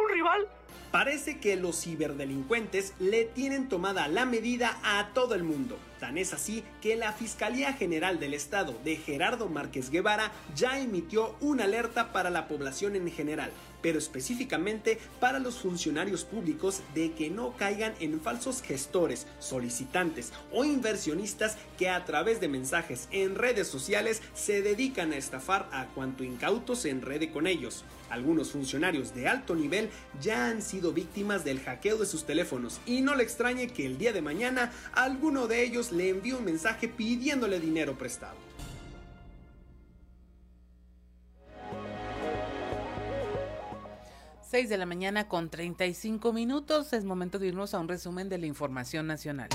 [0.00, 0.48] ¿Un rival?
[0.90, 5.76] Parece que los ciberdelincuentes le tienen tomada la medida a todo el mundo.
[6.04, 11.64] Es así que la Fiscalía General del Estado de Gerardo Márquez Guevara ya emitió una
[11.64, 17.56] alerta para la población en general, pero específicamente para los funcionarios públicos de que no
[17.56, 24.22] caigan en falsos gestores, solicitantes o inversionistas que a través de mensajes en redes sociales
[24.34, 27.84] se dedican a estafar a cuanto incauto se enrede con ellos.
[28.10, 29.88] Algunos funcionarios de alto nivel
[30.20, 33.98] ya han sido víctimas del hackeo de sus teléfonos y no le extrañe que el
[33.98, 38.36] día de mañana alguno de ellos le envíe un mensaje pidiéndole dinero prestado.
[44.42, 46.92] Seis de la mañana con 35 minutos.
[46.92, 49.48] Es momento de irnos a un resumen de la información nacional.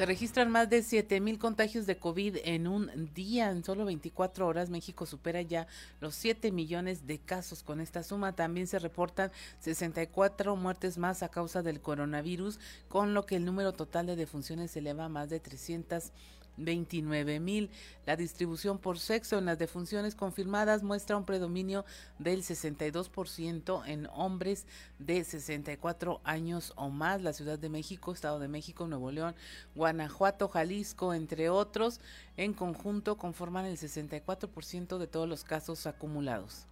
[0.00, 3.50] Se registran más de 7 mil contagios de COVID en un día.
[3.50, 5.66] En solo 24 horas, México supera ya
[6.00, 7.62] los 7 millones de casos.
[7.62, 12.58] Con esta suma también se reportan 64 muertes más a causa del coronavirus,
[12.88, 16.12] con lo que el número total de defunciones se eleva a más de 300
[16.56, 17.70] 29 mil.
[18.06, 21.84] La distribución por sexo en las defunciones confirmadas muestra un predominio
[22.18, 24.66] del 62% en hombres
[24.98, 27.22] de 64 años o más.
[27.22, 29.34] La Ciudad de México, Estado de México, Nuevo León,
[29.74, 32.00] Guanajuato, Jalisco, entre otros,
[32.36, 36.66] en conjunto conforman el 64% de todos los casos acumulados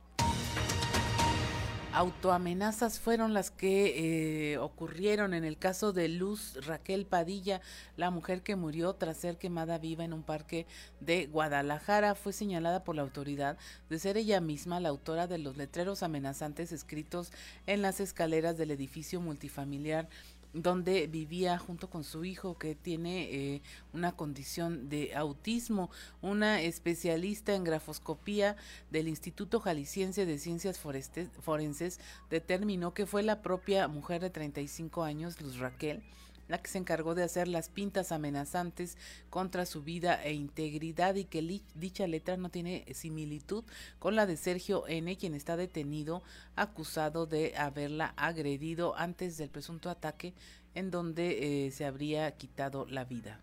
[1.99, 7.61] autoamenazas fueron las que eh, ocurrieron en el caso de Luz Raquel Padilla,
[7.97, 10.69] la mujer que murió tras ser quemada viva en un parque
[11.01, 12.15] de Guadalajara.
[12.15, 13.59] Fue señalada por la autoridad
[13.91, 17.33] de ser ella misma la autora de los letreros amenazantes escritos
[17.67, 20.09] en las escaleras del edificio multifamiliar
[20.53, 25.91] donde vivía junto con su hijo que tiene eh, una condición de autismo.
[26.23, 28.57] Una especialista en grafoscopía
[28.91, 35.41] del Instituto Jalisciense de Ciencias Forenses determinó que fue la propia mujer de 35 años,
[35.41, 36.03] Luz Raquel,
[36.49, 38.97] la que se encargó de hacer las pintas amenazantes
[39.31, 43.65] contra su vida e integridad y que dicha letra no tiene similitud
[43.99, 46.23] con la de Sergio N., quien está detenido
[46.57, 50.35] acusado de haberla agredido antes del presunto ataque
[50.75, 53.41] en donde eh, se habría quitado la vida.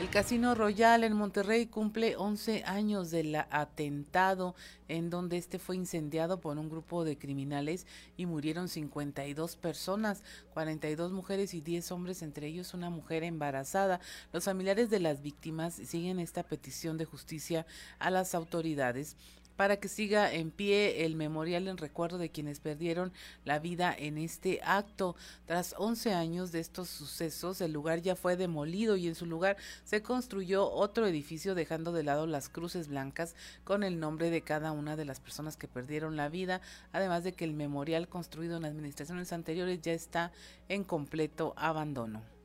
[0.00, 4.54] El Casino Royal en Monterrey cumple 11 años del atentado
[4.86, 7.84] en donde este fue incendiado por un grupo de criminales
[8.16, 10.22] y murieron 52 personas,
[10.54, 13.98] 42 mujeres y 10 hombres, entre ellos una mujer embarazada.
[14.32, 17.66] Los familiares de las víctimas siguen esta petición de justicia
[17.98, 19.16] a las autoridades
[19.58, 23.12] para que siga en pie el memorial en recuerdo de quienes perdieron
[23.44, 25.16] la vida en este acto.
[25.46, 29.56] Tras 11 años de estos sucesos, el lugar ya fue demolido y en su lugar
[29.82, 34.70] se construyó otro edificio dejando de lado las cruces blancas con el nombre de cada
[34.70, 36.60] una de las personas que perdieron la vida,
[36.92, 40.30] además de que el memorial construido en administraciones anteriores ya está
[40.68, 42.37] en completo abandono.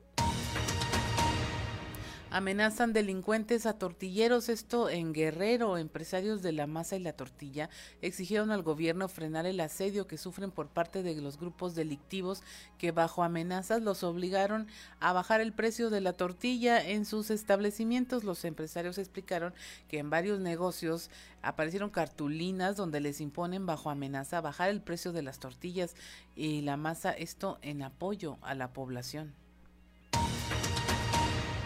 [2.34, 5.78] Amenazan delincuentes a tortilleros, esto en Guerrero.
[5.78, 7.70] Empresarios de la masa y la tortilla
[8.02, 12.42] exigieron al gobierno frenar el asedio que sufren por parte de los grupos delictivos
[12.76, 14.66] que bajo amenazas los obligaron
[14.98, 18.24] a bajar el precio de la tortilla en sus establecimientos.
[18.24, 19.54] Los empresarios explicaron
[19.86, 25.22] que en varios negocios aparecieron cartulinas donde les imponen bajo amenaza bajar el precio de
[25.22, 25.94] las tortillas
[26.34, 29.43] y la masa, esto en apoyo a la población.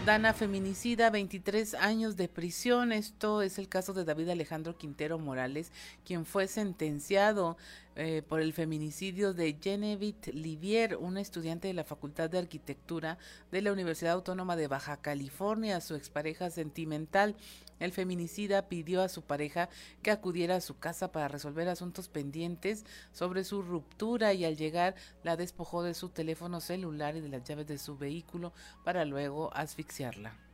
[0.05, 2.91] Dana feminicida, 23 años de prisión.
[2.91, 5.71] Esto es el caso de David Alejandro Quintero Morales,
[6.05, 7.57] quien fue sentenciado
[7.95, 13.17] eh, por el feminicidio de Genevieve Livier, una estudiante de la Facultad de Arquitectura
[13.51, 17.35] de la Universidad Autónoma de Baja California, su expareja sentimental.
[17.79, 19.69] El feminicida pidió a su pareja
[20.01, 24.95] que acudiera a su casa para resolver asuntos pendientes sobre su ruptura y al llegar
[25.23, 29.53] la despojó de su teléfono celular y de las llaves de su vehículo para luego
[29.53, 30.48] asfixiarla.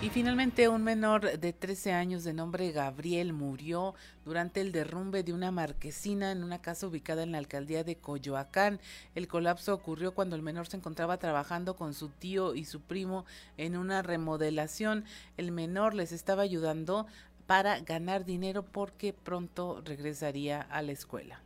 [0.00, 5.32] Y finalmente un menor de 13 años de nombre Gabriel murió durante el derrumbe de
[5.32, 8.78] una marquesina en una casa ubicada en la alcaldía de Coyoacán.
[9.16, 13.26] El colapso ocurrió cuando el menor se encontraba trabajando con su tío y su primo
[13.56, 15.04] en una remodelación.
[15.36, 17.08] El menor les estaba ayudando
[17.48, 21.42] para ganar dinero porque pronto regresaría a la escuela.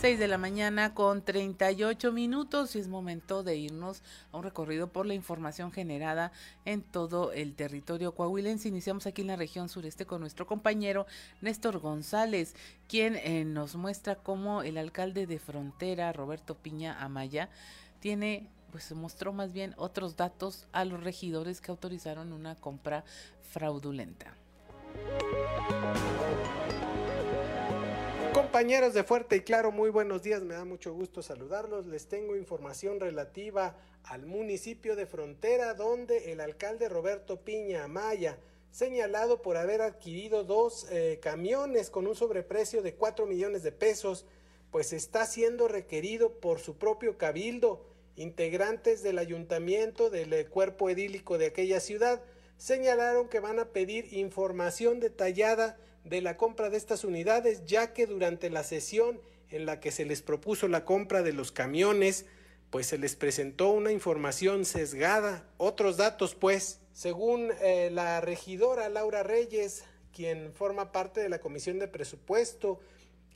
[0.00, 4.88] 6 de la mañana con 38 minutos y es momento de irnos a un recorrido
[4.88, 6.32] por la información generada
[6.66, 8.68] en todo el territorio coahuilense.
[8.68, 11.06] Iniciamos aquí en la región sureste con nuestro compañero
[11.40, 12.54] Néstor González,
[12.88, 17.48] quien eh, nos muestra cómo el alcalde de Frontera, Roberto Piña Amaya,
[18.00, 23.04] tiene pues mostró más bien otros datos a los regidores que autorizaron una compra
[23.50, 24.34] fraudulenta.
[28.36, 31.86] Compañeros de Fuerte y Claro, muy buenos días, me da mucho gusto saludarlos.
[31.86, 38.38] Les tengo información relativa al municipio de Frontera, donde el alcalde Roberto Piña Amaya,
[38.70, 44.26] señalado por haber adquirido dos eh, camiones con un sobreprecio de 4 millones de pesos,
[44.70, 47.86] pues está siendo requerido por su propio cabildo.
[48.16, 52.20] Integrantes del ayuntamiento, del eh, cuerpo edílico de aquella ciudad,
[52.58, 58.06] señalaron que van a pedir información detallada de la compra de estas unidades, ya que
[58.06, 62.26] durante la sesión en la que se les propuso la compra de los camiones,
[62.70, 65.48] pues se les presentó una información sesgada.
[65.56, 71.78] Otros datos, pues, según eh, la regidora Laura Reyes, quien forma parte de la Comisión
[71.78, 72.80] de Presupuesto,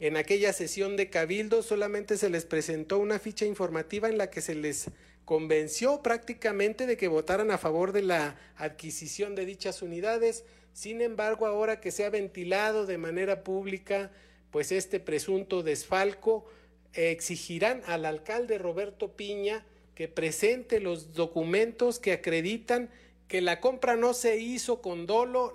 [0.01, 4.41] en aquella sesión de Cabildo solamente se les presentó una ficha informativa en la que
[4.41, 4.91] se les
[5.27, 10.45] convenció prácticamente de que votaran a favor de la adquisición de dichas unidades.
[10.73, 14.11] Sin embargo, ahora que se ha ventilado de manera pública,
[14.51, 16.47] pues este presunto desfalco,
[16.93, 22.91] exigirán al alcalde Roberto Piña que presente los documentos que acreditan
[23.29, 25.53] que la compra no se hizo con dolo,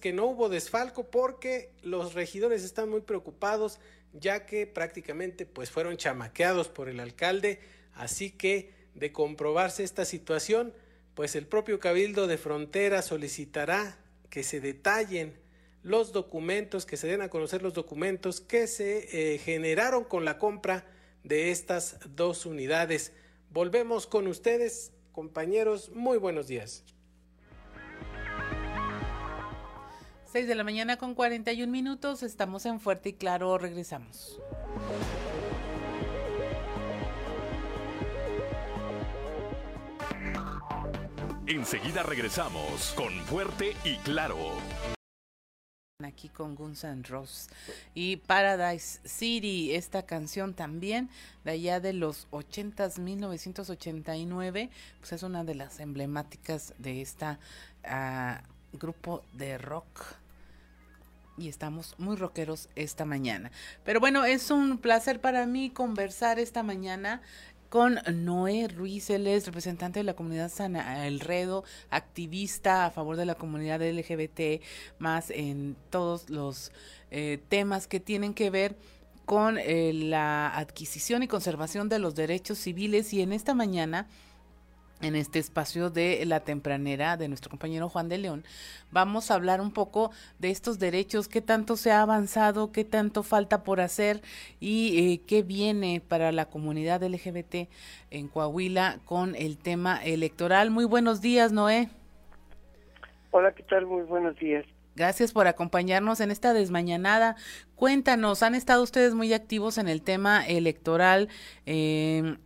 [0.00, 3.80] que no hubo desfalco, porque los regidores están muy preocupados,
[4.12, 7.58] ya que prácticamente pues fueron chamaqueados por el alcalde,
[7.94, 10.72] así que de comprobarse esta situación,
[11.14, 13.98] pues el propio Cabildo de Frontera solicitará
[14.30, 15.38] que se detallen
[15.82, 20.38] los documentos, que se den a conocer los documentos que se eh, generaron con la
[20.38, 20.86] compra
[21.24, 23.12] de estas dos unidades.
[23.50, 26.84] Volvemos con ustedes, compañeros, muy buenos días.
[30.30, 34.38] 6 de la mañana con 41 minutos, estamos en Fuerte y Claro, regresamos.
[41.48, 44.36] Enseguida regresamos con Fuerte y Claro.
[46.04, 47.48] Aquí con Guns N' Roses
[47.94, 51.08] y Paradise City, esta canción también
[51.44, 54.68] de allá de los 80s, 1989,
[55.00, 57.38] pues es una de las emblemáticas de esta
[57.82, 60.18] uh, grupo de rock
[61.38, 63.50] y estamos muy rockeros esta mañana.
[63.84, 67.22] Pero bueno, es un placer para mí conversar esta mañana
[67.68, 73.16] con Noé Ruiz, él es representante de la comunidad Sana El Redo, activista a favor
[73.16, 74.62] de la comunidad LGBT,
[74.98, 76.72] más en todos los
[77.10, 78.76] eh, temas que tienen que ver
[79.24, 83.12] con eh, la adquisición y conservación de los derechos civiles.
[83.12, 84.08] Y en esta mañana
[85.00, 88.44] en este espacio de la tempranera de nuestro compañero Juan de León,
[88.90, 93.22] vamos a hablar un poco de estos derechos, qué tanto se ha avanzado, qué tanto
[93.22, 94.22] falta por hacer
[94.60, 97.68] y eh, qué viene para la comunidad LGBT
[98.10, 100.70] en Coahuila con el tema electoral.
[100.70, 101.88] Muy buenos días, Noé.
[103.30, 103.86] Hola, ¿qué tal?
[103.86, 104.64] Muy buenos días.
[104.98, 107.36] Gracias por acompañarnos en esta desmañanada.
[107.76, 111.28] Cuéntanos, han estado ustedes muy activos en el tema electoral.
[111.66, 112.36] Eh,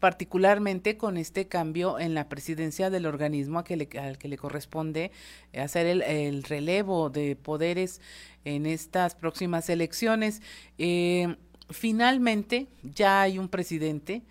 [0.00, 4.38] particularmente con este cambio en la presidencia del organismo a que le, al que le
[4.38, 5.10] corresponde
[5.56, 8.00] hacer el, relevo de poderes
[8.44, 10.42] en estas próximas elecciones.
[10.78, 11.36] Eh,
[11.70, 14.22] finalmente ya hay un presidente,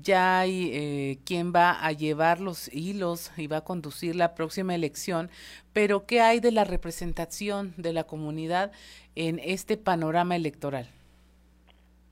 [0.00, 4.74] ya hay eh, quien va a llevar los hilos y va a conducir la próxima
[4.74, 5.30] elección,
[5.72, 8.72] pero ¿qué hay de la representación de la comunidad
[9.14, 10.88] en este panorama electoral?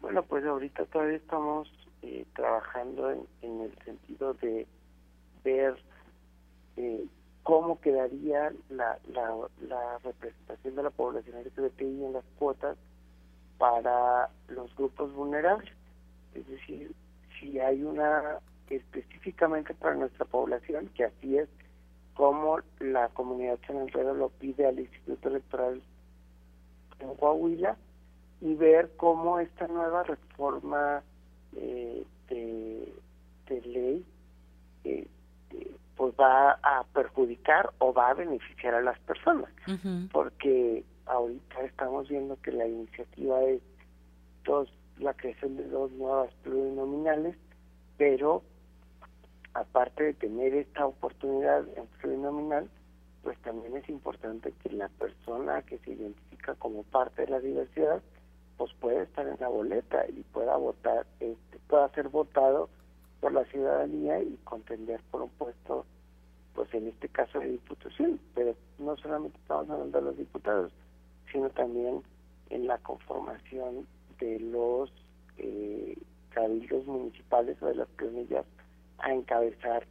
[0.00, 1.68] Bueno, pues ahorita todavía estamos
[2.02, 4.66] eh, trabajando en, el sentido de
[5.44, 5.76] ver
[6.76, 7.04] eh,
[7.42, 9.34] cómo quedaría la, la,
[9.68, 12.76] la representación de la población LGBTI en las cuotas
[13.58, 15.72] para los grupos vulnerables.
[16.34, 16.92] Es decir,
[17.38, 21.48] si hay una específicamente para nuestra población, que así es
[22.14, 25.82] como la comunidad chanantera lo pide al Instituto Electoral
[27.00, 27.76] en Coahuila,
[28.40, 31.02] y ver cómo esta nueva reforma
[31.56, 32.92] eh, de,
[33.48, 34.04] de, ley
[34.84, 35.06] eh,
[35.50, 39.50] eh, pues va a perjudicar o va a beneficiar a las personas,
[40.12, 43.60] porque ahorita estamos viendo que la iniciativa es
[44.44, 47.36] dos, la creación de dos nuevas plurinominales,
[47.96, 48.42] pero
[49.54, 52.70] aparte de tener esta oportunidad en plurinominal,
[53.22, 58.00] pues también es importante que la persona que se identifica como parte de la diversidad
[58.60, 62.68] pues puede estar en la boleta y pueda votar, este, pueda ser votado
[63.18, 65.86] por la ciudadanía y contender por un puesto,
[66.54, 70.72] pues en este caso de diputación, pero no solamente estamos hablando de los diputados,
[71.32, 72.02] sino también
[72.50, 73.86] en la conformación
[74.18, 74.92] de los
[75.38, 75.96] eh,
[76.28, 78.44] cabildos municipales o de las planillas
[78.98, 79.86] a encabezar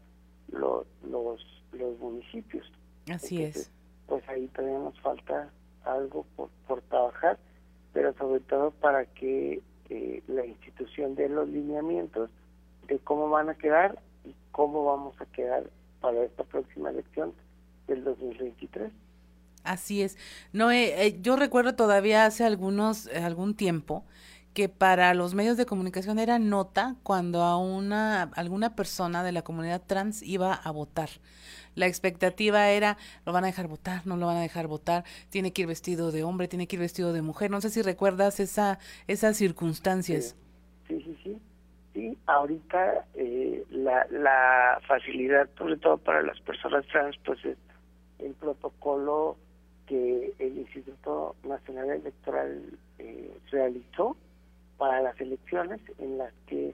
[0.51, 2.71] los, los, los municipios.
[3.11, 3.71] Así es.
[4.05, 5.49] Pues ahí todavía nos falta
[5.85, 7.39] algo por, por trabajar
[7.93, 12.29] pero sobre todo para que eh, la institución dé los lineamientos
[12.87, 15.63] de cómo van a quedar y cómo vamos a quedar
[16.01, 17.33] para esta próxima elección
[17.87, 18.91] del 2023.
[19.63, 20.17] Así es.
[20.53, 24.03] No, eh, yo recuerdo todavía hace algunos algún tiempo
[24.53, 29.43] que para los medios de comunicación era nota cuando a una alguna persona de la
[29.43, 31.09] comunidad trans iba a votar.
[31.75, 35.53] La expectativa era, lo van a dejar votar, no lo van a dejar votar, tiene
[35.53, 37.51] que ir vestido de hombre, tiene que ir vestido de mujer.
[37.51, 40.35] No sé si recuerdas esa esas circunstancias.
[40.87, 41.37] Sí, sí, sí.
[41.93, 47.57] Sí, ahorita eh, la, la facilidad, sobre todo para las personas trans, pues es
[48.19, 49.37] el protocolo
[49.87, 54.15] que el Instituto Nacional Electoral eh, realizó
[54.79, 56.73] para las elecciones en las que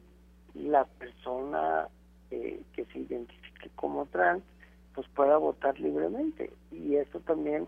[0.53, 1.89] la persona
[2.31, 4.43] eh, que se identifique como trans
[4.93, 6.53] pues pueda votar libremente.
[6.71, 7.67] Y eso también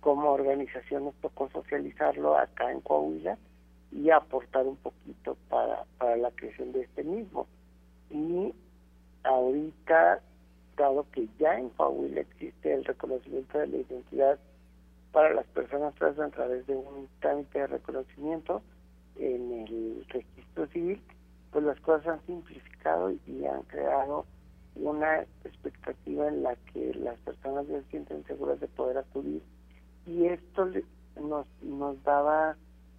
[0.00, 3.38] como organización nos tocó socializarlo acá en Coahuila
[3.92, 7.46] y aportar un poquito para, para la creación de este mismo.
[8.10, 8.52] Y
[9.22, 10.20] ahorita
[10.76, 14.38] dado que ya en Coahuila existe el reconocimiento de la identidad
[15.12, 18.62] para las personas trans a través de un trámite de reconocimiento
[19.16, 21.00] en el registro civil,
[21.50, 24.26] pues las cosas han simplificado y han creado
[24.74, 29.42] una expectativa en la que las personas se sienten seguras de poder acudir.
[30.06, 30.68] Y esto
[31.20, 32.56] nos nos daba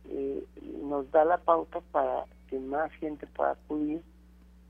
[0.09, 0.43] eh,
[0.81, 4.01] nos da la pauta para que más gente pueda acudir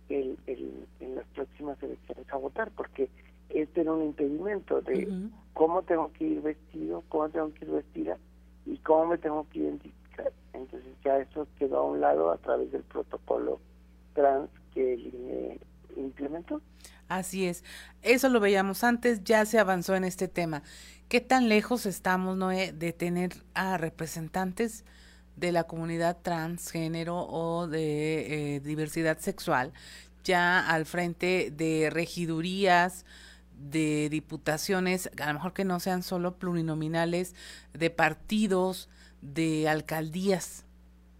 [0.09, 3.09] el, el, en las próximas elecciones a votar porque
[3.49, 8.17] este era un impedimento de cómo tengo que ir vestido cómo tengo que ir vestida
[8.65, 10.04] y cómo me tengo que identificar
[10.55, 13.59] entonces ya eso quedó a un lado a través del protocolo
[14.13, 15.59] trans que el INE
[15.97, 16.61] implementó
[17.07, 17.63] Así es.
[18.01, 20.63] Eso lo veíamos antes, ya se avanzó en este tema.
[21.07, 24.85] ¿Qué tan lejos estamos, Noé, de tener a representantes
[25.35, 29.71] de la comunidad transgénero o de eh, diversidad sexual
[30.25, 33.05] ya al frente de regidurías,
[33.53, 37.35] de diputaciones, a lo mejor que no sean solo plurinominales,
[37.73, 38.89] de partidos,
[39.33, 40.65] de alcaldías?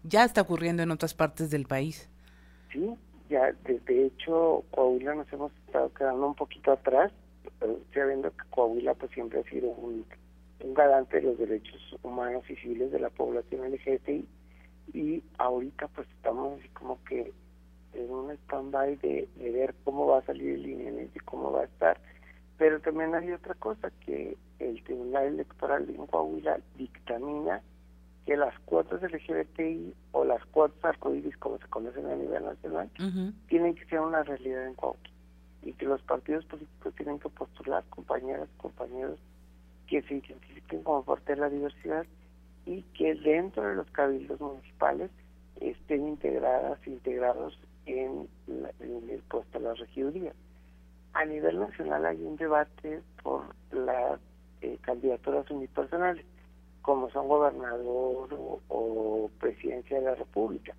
[0.04, 2.10] Ya está ocurriendo en otras partes del país.
[2.72, 2.94] Sí,
[3.30, 7.12] ya de, hecho Coahuila nos hemos estado quedando un poquito atrás,
[7.94, 10.06] sabiendo que Coahuila pues siempre ha sido un,
[10.74, 14.28] garante de los derechos humanos y civiles de la población LGBTI
[14.94, 17.32] y ahorita pues estamos así como que
[17.94, 21.62] en un stand-by de, de, ver cómo va a salir el lineamiento y cómo va
[21.62, 22.00] a estar.
[22.58, 27.62] Pero también hay otra cosa, que el Tribunal Electoral de Coahuila dictamina
[28.26, 32.90] que las cuotas LGBTI o las cuotas arcoíris, como se conocen a nivel nacional,
[33.48, 35.10] tienen que ser una realidad en Coahuila
[35.62, 39.20] y que los partidos políticos tienen que postular compañeras, compañeros
[39.88, 42.06] que se identifiquen como parte de la diversidad
[42.66, 45.12] y que dentro de los cabildos municipales
[45.62, 50.36] estén integradas, integrados en, el puesto de las regidurías.
[51.14, 54.20] A nivel nacional hay un debate por las
[54.62, 56.26] eh, candidaturas unipersonales
[56.86, 58.30] como son gobernador
[58.70, 60.76] o, presidencia de la República.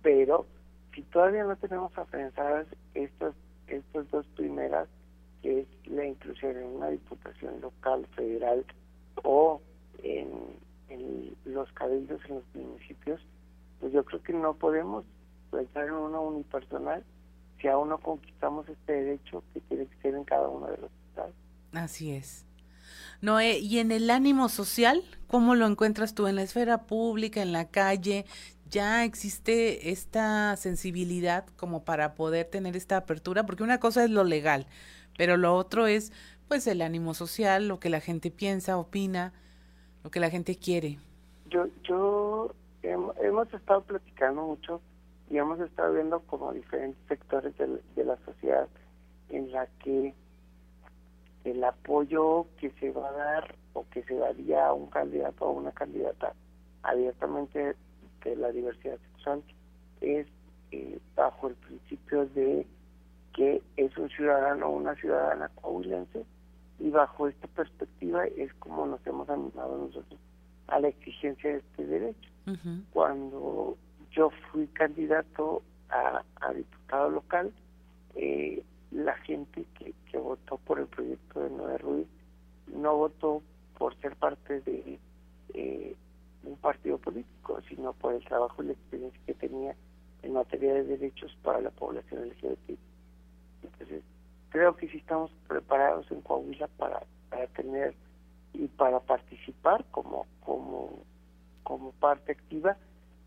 [0.00, 0.46] Pero
[0.94, 3.34] si todavía no tenemos afianzadas estas,
[3.66, 4.88] estas dos primeras,
[5.42, 8.64] que es la inclusión en una diputación local, federal
[9.24, 9.60] o
[10.04, 10.30] en,
[10.88, 13.20] en los cabildos en los municipios,
[13.80, 15.04] pues yo creo que no podemos
[15.50, 17.02] pensar en una unipersonal
[17.60, 20.90] si aún no conquistamos este derecho que tiene que ser en cada uno de los
[21.08, 21.34] estados.
[21.72, 22.46] Así es.
[23.22, 25.02] Noé, ¿y en el ánimo social?
[25.26, 28.24] ¿Cómo lo encuentras tú en la esfera pública, en la calle?
[28.70, 33.44] ¿Ya existe esta sensibilidad como para poder tener esta apertura?
[33.44, 34.66] Porque una cosa es lo legal,
[35.18, 36.12] pero lo otro es
[36.48, 39.34] pues el ánimo social, lo que la gente piensa, opina,
[40.02, 40.98] lo que la gente quiere.
[41.50, 44.80] Yo, yo hemos estado platicando mucho
[45.28, 48.66] y hemos estado viendo como diferentes sectores de, de la sociedad
[49.28, 50.14] en la que
[51.44, 55.48] el apoyo que se va a dar o que se daría a un candidato o
[55.48, 56.34] a una candidata
[56.82, 57.76] abiertamente
[58.24, 59.42] de la diversidad sexual
[60.00, 60.26] es
[60.72, 62.66] eh, bajo el principio de
[63.34, 66.24] que es un ciudadano o una ciudadana coahuilense
[66.78, 70.20] y bajo esta perspectiva es como nos hemos animado nosotros
[70.68, 72.30] a la exigencia de este derecho.
[72.92, 73.76] Cuando
[74.10, 77.52] yo fui candidato a, a diputado local,
[78.16, 82.06] eh, la gente que, que votó por el proyecto de Noé Ruiz
[82.66, 83.42] no votó
[83.78, 84.98] por ser parte de
[85.54, 85.96] eh,
[86.44, 89.74] un partido político, sino por el trabajo y la experiencia que tenía
[90.22, 92.78] en materia de derechos para la población LGBT.
[93.62, 94.02] Entonces,
[94.50, 97.94] creo que sí estamos preparados en Coahuila para, para tener
[98.52, 101.02] y para participar como, como,
[101.62, 102.76] como parte activa,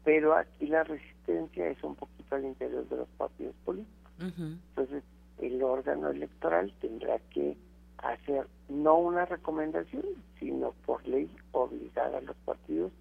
[0.04, 4.12] pero aquí la resistencia es un poquito al interior de los partidos políticos.
[4.20, 5.04] Entonces,
[5.40, 7.58] el órgano electoral tendrá que
[7.98, 10.04] hacer no una recomendación,
[10.40, 12.92] sino por ley obligar a los partidos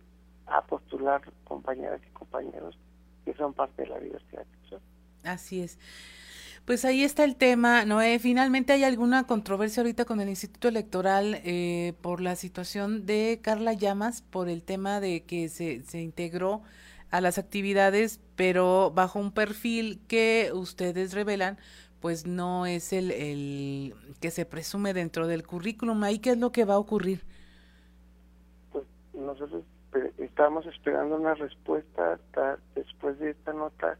[0.47, 2.77] a postular compañeras y compañeros
[3.25, 4.81] que son parte de la diversidad sexual.
[5.25, 5.79] Así es.
[6.65, 8.19] Pues ahí está el tema, Noé.
[8.21, 13.73] Finalmente hay alguna controversia ahorita con el Instituto Electoral eh, por la situación de Carla
[13.73, 16.63] Llamas, por el tema de que se, se integró
[17.11, 21.59] a las actividades, pero bajo un perfil que ustedes revelan,
[22.03, 26.03] pues no es el, el que se presume dentro del currículum.
[26.03, 27.23] ¿Ahí qué es lo que va a ocurrir?
[28.73, 28.85] Pues
[29.15, 29.63] nosotros
[30.19, 33.97] estamos esperando una respuesta hasta después de esta nota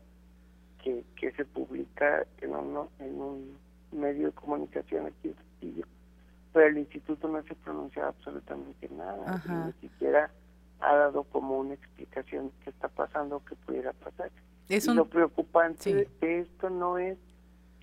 [0.83, 3.57] que, que se publica en un, en un
[3.93, 5.87] medio de comunicación aquí en Castillo,
[6.53, 9.41] pero el instituto no se pronuncia absolutamente nada,
[9.81, 10.29] ni siquiera
[10.81, 14.33] ha dado como una explicación de qué está pasando, qué pudiera pasar.
[14.69, 17.17] y lo preocupante de esto no es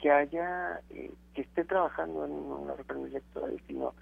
[0.01, 3.93] que haya, eh, que esté trabajando en un órgano electoral, sino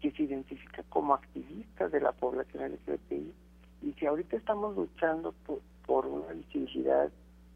[0.00, 3.32] que se identifica como activista de la población LGBTI.
[3.82, 7.10] Y si ahorita estamos luchando por, por una visibilidad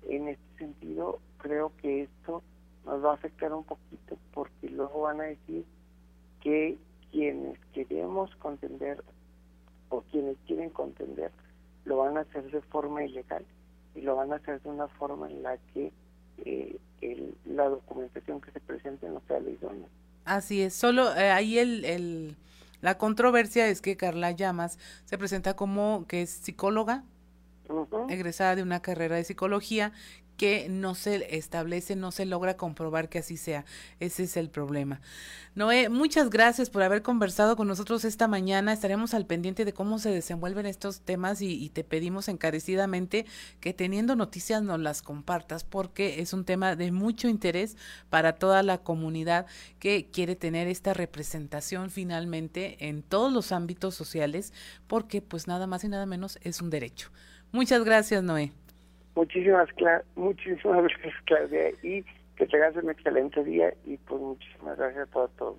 [0.08, 2.42] en este sentido, creo que esto
[2.86, 5.64] nos va a afectar un poquito porque luego van a decir
[6.40, 6.78] que
[7.10, 9.02] quienes queremos contender
[9.90, 11.30] o quienes quieren contender
[11.84, 13.44] lo van a hacer de forma ilegal
[13.94, 15.92] y lo van a hacer de una forma en la que
[16.44, 19.88] eh, el, la documentación que se presente no sea la idónea.
[20.24, 22.36] Así es, solo eh, ahí el, el,
[22.80, 27.04] la controversia es que Carla Llamas se presenta como que es psicóloga,
[28.08, 29.92] egresada de una carrera de psicología
[30.40, 33.66] que no se establece, no se logra comprobar que así sea.
[33.98, 35.02] Ese es el problema.
[35.54, 38.72] Noé, muchas gracias por haber conversado con nosotros esta mañana.
[38.72, 43.26] Estaremos al pendiente de cómo se desenvuelven estos temas y, te pedimos encarecidamente
[43.60, 47.76] que teniendo noticias nos las compartas porque es un tema de mucho interés
[48.08, 49.44] para toda la comunidad
[49.78, 54.54] que quiere tener esta representación finalmente en todos los ámbitos sociales
[54.86, 57.10] porque pues nada más y nada menos es un derecho.
[57.52, 58.54] Muchas gracias, Noé.
[59.20, 59.68] Muchísimas,
[60.16, 62.02] muchísimas gracias, Claudia, y
[62.36, 65.58] que tengas un excelente día y pues muchísimas gracias a todos.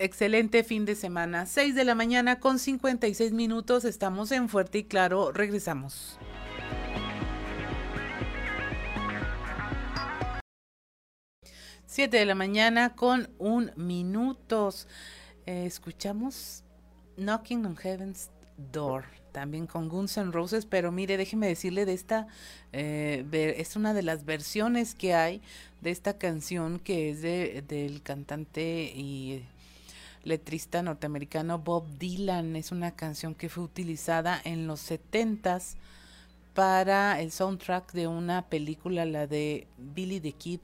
[0.00, 1.46] Excelente fin de semana.
[1.46, 3.84] 6 de la mañana con 56 minutos.
[3.84, 5.30] Estamos en Fuerte y Claro.
[5.30, 6.18] Regresamos.
[11.86, 14.88] Siete de la mañana con un minutos.
[15.46, 16.64] Eh, escuchamos
[17.16, 18.30] Knocking on Heaven's
[18.72, 22.26] Door también con Guns N' Roses, pero mire, déjeme decirle de esta,
[22.72, 25.40] eh, es una de las versiones que hay
[25.80, 29.44] de esta canción que es de, del cantante y
[30.24, 32.56] letrista norteamericano Bob Dylan.
[32.56, 35.76] Es una canción que fue utilizada en los setentas
[36.54, 40.60] para el soundtrack de una película, la de Billy the Kid.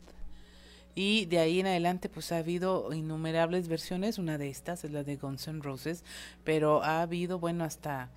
[0.97, 5.05] Y de ahí en adelante pues ha habido innumerables versiones, una de estas es la
[5.05, 6.03] de Guns N' Roses,
[6.42, 8.09] pero ha habido, bueno, hasta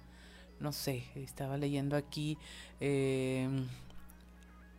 [0.59, 2.37] no sé, estaba leyendo aquí
[2.79, 3.47] eh,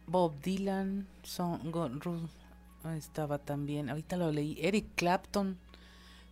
[0.06, 1.72] Bob Dylan, son,
[2.96, 5.58] estaba también, ahorita lo leí, Eric Clapton.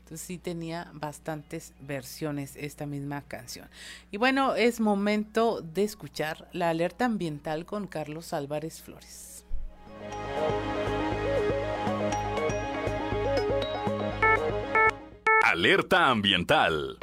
[0.01, 3.69] Entonces sí tenía bastantes versiones esta misma canción.
[4.11, 9.45] Y bueno, es momento de escuchar la alerta ambiental con Carlos Álvarez Flores.
[15.51, 16.99] Alerta ambiental.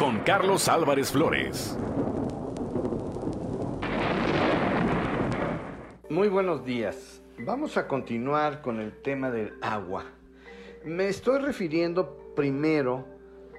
[0.00, 1.78] Con Carlos Álvarez Flores.
[6.08, 7.22] Muy buenos días.
[7.38, 10.06] Vamos a continuar con el tema del agua.
[10.84, 13.06] Me estoy refiriendo primero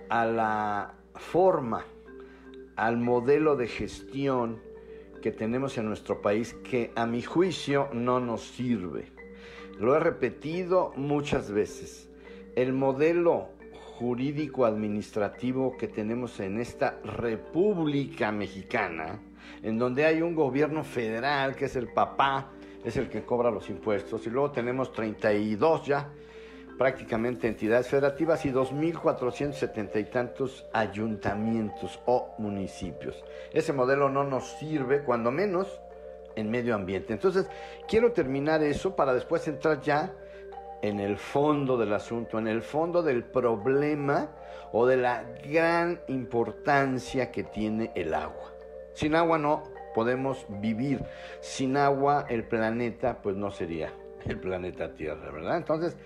[0.09, 1.85] a la forma,
[2.75, 4.61] al modelo de gestión
[5.21, 9.13] que tenemos en nuestro país que a mi juicio no nos sirve.
[9.79, 12.09] Lo he repetido muchas veces.
[12.57, 13.60] El modelo
[14.01, 19.19] jurídico administrativo que tenemos en esta República Mexicana,
[19.61, 22.49] en donde hay un gobierno federal que es el papá,
[22.83, 26.09] es el que cobra los impuestos, y luego tenemos 32 ya
[26.79, 33.23] prácticamente entidades federativas y 2.470 y tantos ayuntamientos o municipios.
[33.53, 35.79] Ese modelo no nos sirve, cuando menos,
[36.35, 37.13] en medio ambiente.
[37.13, 37.45] Entonces,
[37.87, 40.11] quiero terminar eso para después entrar ya
[40.81, 44.31] en el fondo del asunto, en el fondo del problema
[44.71, 48.53] o de la gran importancia que tiene el agua.
[48.93, 49.63] Sin agua no
[49.93, 51.03] podemos vivir.
[51.41, 53.93] Sin agua el planeta pues no sería
[54.25, 55.57] el planeta Tierra, ¿verdad?
[55.57, 55.97] Entonces,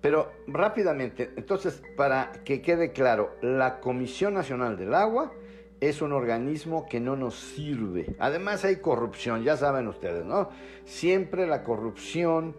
[0.00, 5.32] pero rápidamente, entonces, para que quede claro, la Comisión Nacional del Agua
[5.80, 8.14] es un organismo que no nos sirve.
[8.18, 10.50] Además hay corrupción, ya saben ustedes, ¿no?
[10.84, 12.54] Siempre la corrupción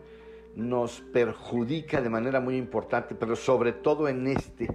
[0.55, 4.67] nos perjudica de manera muy importante, pero sobre todo en este,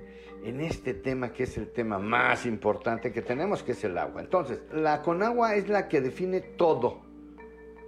[0.45, 4.21] en este tema que es el tema más importante que tenemos, que es el agua.
[4.21, 7.01] Entonces, la Conagua es la que define todo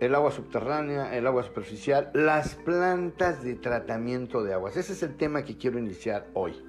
[0.00, 4.76] el agua subterránea, el agua superficial, las plantas de tratamiento de aguas.
[4.76, 6.60] Ese es el tema que quiero iniciar hoy.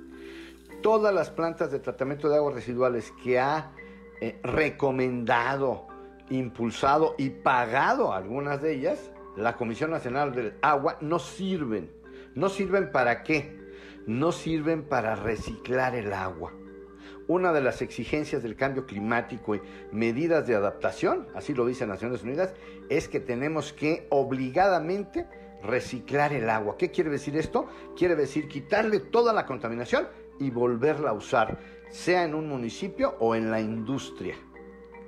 [0.83, 3.71] Todas las plantas de tratamiento de aguas residuales que ha
[4.21, 5.87] eh, recomendado,
[6.29, 11.91] impulsado y pagado algunas de ellas, la Comisión Nacional del Agua, no sirven.
[12.35, 13.59] ¿No sirven para qué?
[14.07, 16.53] No sirven para reciclar el agua
[17.27, 19.61] una de las exigencias del cambio climático y
[19.91, 22.53] medidas de adaptación, así lo dice Naciones Unidas,
[22.89, 25.27] es que tenemos que obligadamente
[25.63, 26.77] reciclar el agua.
[26.77, 27.67] ¿Qué quiere decir esto?
[27.97, 30.07] Quiere decir quitarle toda la contaminación
[30.39, 31.59] y volverla a usar,
[31.89, 34.35] sea en un municipio o en la industria.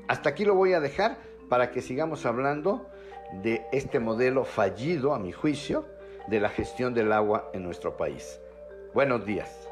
[0.08, 1.20] Hasta aquí lo voy a dejar
[1.50, 2.88] para que sigamos hablando
[3.34, 5.86] de este modelo fallido, a mi juicio,
[6.28, 8.40] de la gestión del agua en nuestro país.
[8.94, 9.66] Buenos días.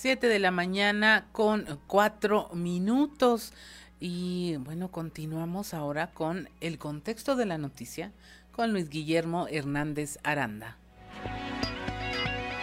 [0.00, 3.52] 7 de la mañana con cuatro minutos.
[4.00, 8.10] Y bueno, continuamos ahora con el contexto de la noticia
[8.50, 10.78] con Luis Guillermo Hernández Aranda.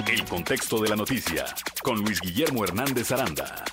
[0.09, 1.45] El contexto de la noticia
[1.83, 3.65] con Luis Guillermo Hernández Aranda.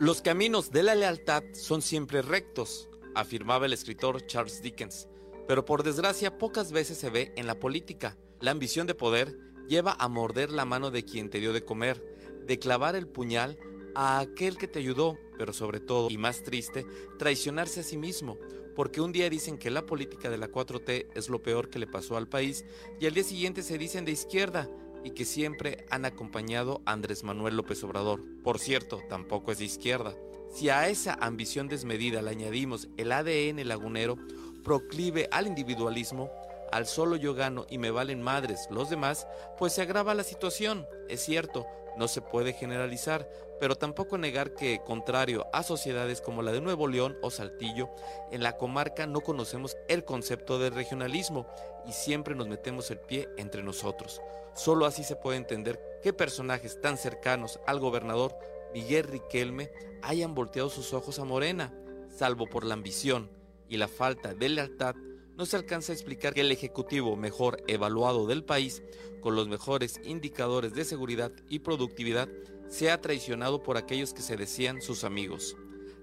[0.00, 5.08] Los caminos de la lealtad son siempre rectos, afirmaba el escritor Charles Dickens,
[5.46, 8.16] pero por desgracia pocas veces se ve en la política.
[8.40, 9.38] La ambición de poder
[9.68, 12.02] lleva a morder la mano de quien te dio de comer,
[12.44, 13.56] de clavar el puñal
[13.94, 16.86] a aquel que te ayudó, pero sobre todo, y más triste,
[17.18, 18.36] traicionarse a sí mismo,
[18.74, 21.86] porque un día dicen que la política de la 4T es lo peor que le
[21.86, 22.64] pasó al país
[22.98, 24.68] y al día siguiente se dicen de izquierda
[25.04, 28.22] y que siempre han acompañado a Andrés Manuel López Obrador.
[28.42, 30.14] Por cierto, tampoco es de izquierda.
[30.52, 34.16] Si a esa ambición desmedida le añadimos el ADN lagunero,
[34.64, 36.30] proclive al individualismo,
[36.72, 39.26] al solo yo gano y me valen madres los demás,
[39.58, 40.86] pues se agrava la situación.
[41.08, 41.66] Es cierto,
[41.96, 43.28] no se puede generalizar,
[43.58, 47.90] pero tampoco negar que, contrario a sociedades como la de Nuevo León o Saltillo,
[48.30, 51.46] en la comarca no conocemos el concepto de regionalismo
[51.86, 54.20] y siempre nos metemos el pie entre nosotros.
[54.54, 58.36] Solo así se puede entender qué personajes tan cercanos al gobernador
[58.72, 59.70] Miguel Riquelme
[60.02, 61.72] hayan volteado sus ojos a Morena,
[62.08, 63.30] salvo por la ambición
[63.68, 64.94] y la falta de lealtad
[65.40, 68.82] no se alcanza a explicar que el Ejecutivo mejor evaluado del país,
[69.22, 72.28] con los mejores indicadores de seguridad y productividad,
[72.68, 75.56] sea traicionado por aquellos que se decían sus amigos.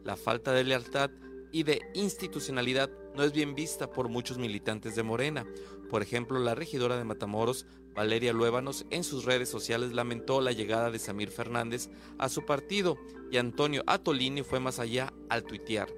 [0.04, 1.12] La falta de lealtad
[1.52, 5.46] y de institucionalidad no es bien vista por muchos militantes de Morena.
[5.92, 10.90] Por ejemplo, la regidora de Matamoros, Valeria Luévanos, en sus redes sociales lamentó la llegada
[10.90, 12.98] de Samir Fernández a su partido
[13.30, 15.90] y Antonio Atolini fue más allá al tuitear.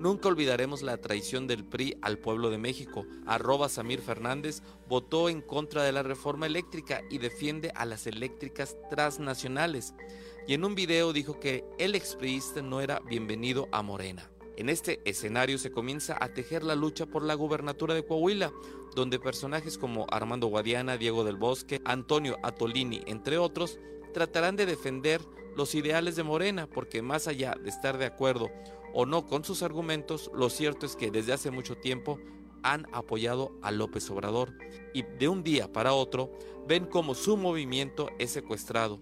[0.00, 3.06] Nunca olvidaremos la traición del PRI al pueblo de México.
[3.26, 8.76] Arroba Samir Fernández votó en contra de la reforma eléctrica y defiende a las eléctricas
[8.90, 9.94] transnacionales.
[10.46, 14.30] Y en un video dijo que el expriista no era bienvenido a Morena.
[14.56, 18.52] En este escenario se comienza a tejer la lucha por la gubernatura de Coahuila,
[18.94, 23.78] donde personajes como Armando Guadiana, Diego del Bosque, Antonio Atolini, entre otros,
[24.12, 25.20] tratarán de defender
[25.56, 28.50] los ideales de Morena, porque más allá de estar de acuerdo
[28.94, 32.18] o no con sus argumentos, lo cierto es que desde hace mucho tiempo
[32.62, 34.52] han apoyado a López Obrador
[34.94, 36.30] y de un día para otro
[36.66, 39.00] ven como su movimiento es secuestrado.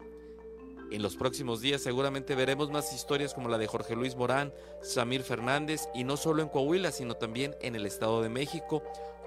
[0.90, 5.22] En los próximos días seguramente veremos más historias como la de Jorge Luis Morán, Samir
[5.22, 8.82] Fernández y no solo en Coahuila, sino también en el Estado de México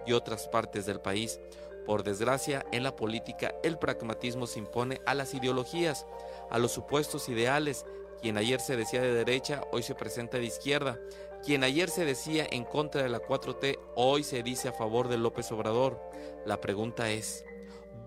[0.05, 1.39] y otras partes del país.
[1.85, 6.05] Por desgracia, en la política el pragmatismo se impone a las ideologías,
[6.49, 7.85] a los supuestos ideales.
[8.25, 10.99] Quien ayer se decía de derecha, hoy se presenta de izquierda.
[11.43, 15.19] Quien ayer se decía en contra de la 4T, hoy se dice a favor de
[15.19, 16.01] López Obrador.
[16.43, 17.45] La pregunta es,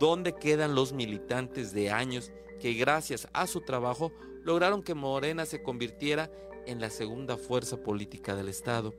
[0.01, 4.11] ¿dónde quedan los militantes de años que gracias a su trabajo
[4.43, 6.33] lograron que Morena se convirtiera
[6.67, 8.95] en la segunda fuerza política del Estado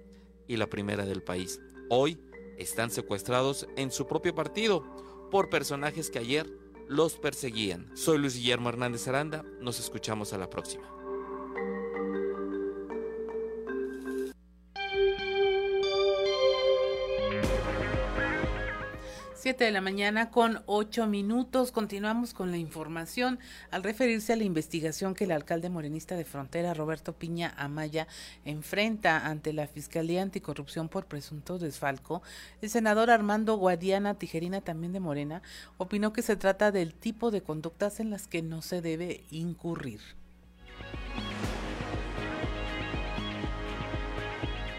[0.48, 1.60] y la primera del país?
[1.90, 2.18] Hoy
[2.58, 4.86] están secuestrados en su propio partido
[5.30, 6.50] por personajes que ayer
[6.88, 7.92] los perseguían.
[7.98, 10.99] Soy Luis Guillermo Hernández Aranda, nos escuchamos a la próxima.
[19.40, 21.72] 7 de la mañana con 8 minutos.
[21.72, 23.40] Continuamos con la información
[23.72, 28.06] al referirse a la investigación que el alcalde morenista de Frontera, Roberto Piña Amaya,
[28.44, 32.22] enfrenta ante la Fiscalía Anticorrupción por presunto desfalco.
[32.62, 35.42] El senador Armando Guadiana Tijerina, también de Morena,
[35.78, 40.02] opinó que se trata del tipo de conductas en las que no se debe incurrir.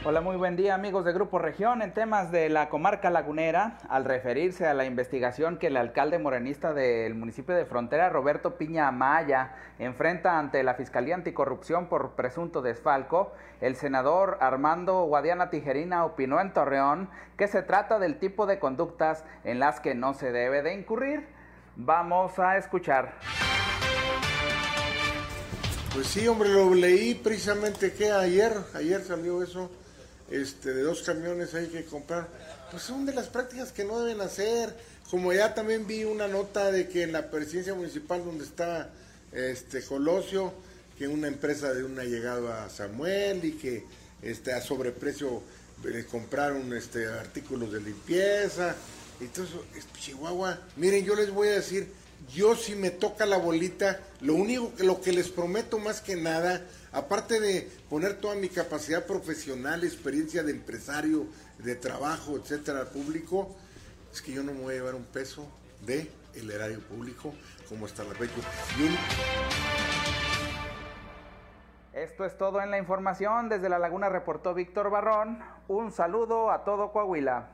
[0.03, 1.83] Hola, muy buen día amigos de Grupo Región.
[1.83, 6.73] En temas de la comarca lagunera, al referirse a la investigación que el alcalde morenista
[6.73, 13.33] del municipio de Frontera, Roberto Piña Amaya, enfrenta ante la Fiscalía Anticorrupción por presunto desfalco,
[13.61, 19.27] el senador Armando Guadiana Tijerina opinó en Torreón que se trata del tipo de conductas
[19.45, 21.29] en las que no se debe de incurrir.
[21.77, 23.13] Vamos a escuchar.
[25.93, 29.71] Pues sí, hombre, lo leí precisamente que ayer, ayer salió eso
[30.31, 32.29] este, de dos camiones hay que comprar,
[32.71, 34.75] pues son de las prácticas que no deben hacer.
[35.11, 38.91] Como ya también vi una nota de que en la presidencia municipal donde está
[39.33, 40.53] este Colosio,
[40.97, 43.85] que una empresa de una llegado a Samuel y que
[44.23, 45.43] este, a sobreprecio
[45.85, 48.77] le compraron este, artículos de limpieza.
[49.21, 49.57] Entonces,
[49.99, 51.89] Chihuahua, miren, yo les voy a decir,
[52.35, 56.17] yo si me toca la bolita, lo único que lo que les prometo más que
[56.17, 61.27] nada aparte de poner toda mi capacidad profesional, experiencia de empresario,
[61.59, 63.55] de trabajo, etcétera, público,
[64.13, 65.47] es que yo no me voy a llevar un peso
[65.87, 67.35] de el erario público
[67.69, 68.35] como está la fecha.
[71.93, 73.49] Esto es todo en la información.
[73.49, 75.41] Desde La Laguna reportó Víctor Barrón.
[75.69, 77.49] Un saludo a todo Coahuila.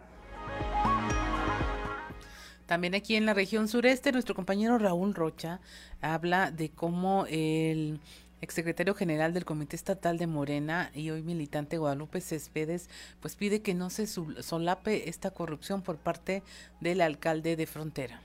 [2.67, 5.61] También aquí en la región sureste, nuestro compañero Raúl Rocha
[6.01, 8.01] habla de cómo el
[8.41, 12.89] exsecretario general del Comité Estatal de Morena y hoy militante Guadalupe Céspedes,
[13.21, 16.43] pues pide que no se solape esta corrupción por parte
[16.81, 18.21] del alcalde de Frontera.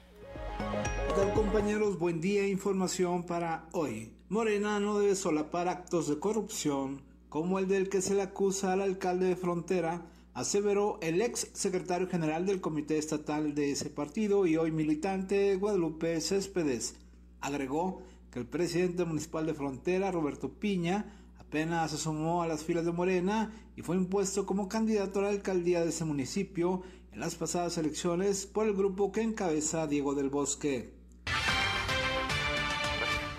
[1.15, 1.99] ¿Qué compañeros?
[1.99, 4.13] Buen día, información para hoy.
[4.29, 7.01] Morena no debe solapar actos de corrupción
[7.31, 12.09] como el del que se le acusa al alcalde de Frontera, aseveró el ex secretario
[12.09, 16.95] general del Comité Estatal de ese partido y hoy militante Guadalupe Céspedes.
[17.39, 18.01] Agregó
[18.31, 21.05] que el presidente municipal de Frontera, Roberto Piña,
[21.39, 25.29] apenas se sumó a las filas de Morena y fue impuesto como candidato a la
[25.29, 30.29] alcaldía de ese municipio en las pasadas elecciones por el grupo que encabeza Diego del
[30.29, 30.93] Bosque.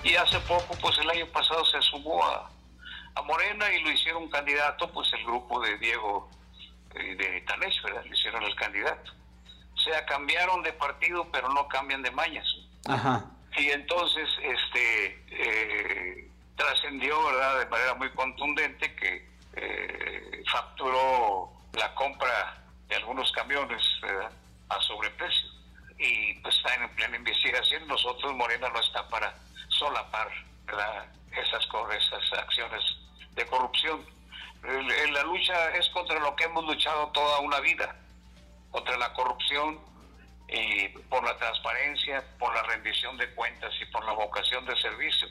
[0.04, 2.50] Y hace poco, pues el año pasado se sumó a,
[3.24, 6.28] Morena y lo hicieron candidato, pues el grupo de Diego
[6.94, 8.02] eh, de Tanés, ¿verdad?
[8.04, 9.12] Le hicieron el candidato.
[9.74, 12.46] O sea, cambiaron de partido, pero no cambian de mañas.
[12.86, 21.94] Ajá y entonces este eh, trascendió verdad de manera muy contundente que eh, facturó la
[21.94, 23.82] compra de algunos camiones
[24.68, 25.48] a sobreprecio.
[25.98, 27.86] Y pues están en plena investigación.
[27.86, 29.34] Nosotros Morena no está para
[29.68, 30.28] solapar
[30.64, 31.06] ¿verdad?
[31.32, 32.82] esas esas acciones
[33.34, 34.04] de corrupción.
[34.62, 37.96] La lucha es contra lo que hemos luchado toda una vida
[38.70, 39.78] contra la corrupción
[40.52, 45.28] y por la transparencia, por la rendición de cuentas y por la vocación de servicio.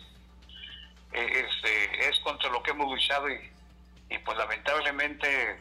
[1.14, 5.58] Eh, este, es contra lo que hemos luchado y, pues lamentablemente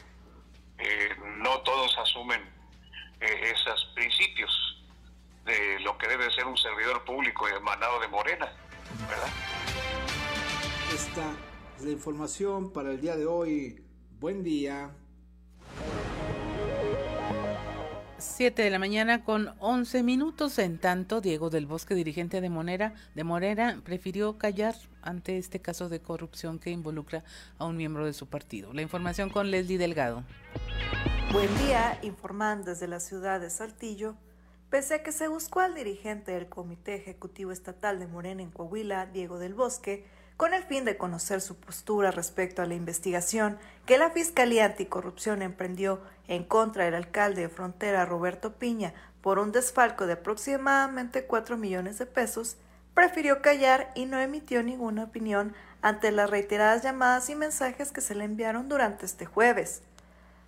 [0.78, 2.42] eh, no todos asumen
[3.20, 4.50] eh, esos principios
[5.44, 8.52] de lo que debe ser un servidor público emanado de Morena.
[10.92, 11.32] Esta
[11.76, 13.84] es la información para el día de hoy.
[14.18, 14.90] Buen día.
[18.20, 20.58] 7 de la mañana con 11 minutos.
[20.58, 25.88] En tanto, Diego del Bosque, dirigente de Monera, de Morera, prefirió callar ante este caso
[25.88, 27.24] de corrupción que involucra
[27.58, 28.72] a un miembro de su partido.
[28.72, 30.24] La información con Leslie Delgado.
[31.32, 34.16] Buen día, informando desde la ciudad de Saltillo.
[34.68, 39.06] Pese a que se buscó al dirigente del Comité Ejecutivo Estatal de Morena en Coahuila,
[39.06, 40.04] Diego del Bosque,
[40.40, 45.42] con el fin de conocer su postura respecto a la investigación que la Fiscalía Anticorrupción
[45.42, 51.58] emprendió en contra del alcalde de Frontera Roberto Piña por un desfalco de aproximadamente 4
[51.58, 52.56] millones de pesos,
[52.94, 58.14] prefirió callar y no emitió ninguna opinión ante las reiteradas llamadas y mensajes que se
[58.14, 59.82] le enviaron durante este jueves.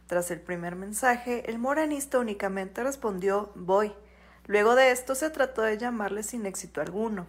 [0.06, 3.92] Tras el primer mensaje, el moranista únicamente respondió voy.
[4.46, 7.26] Luego de esto se trató de llamarle sin éxito alguno.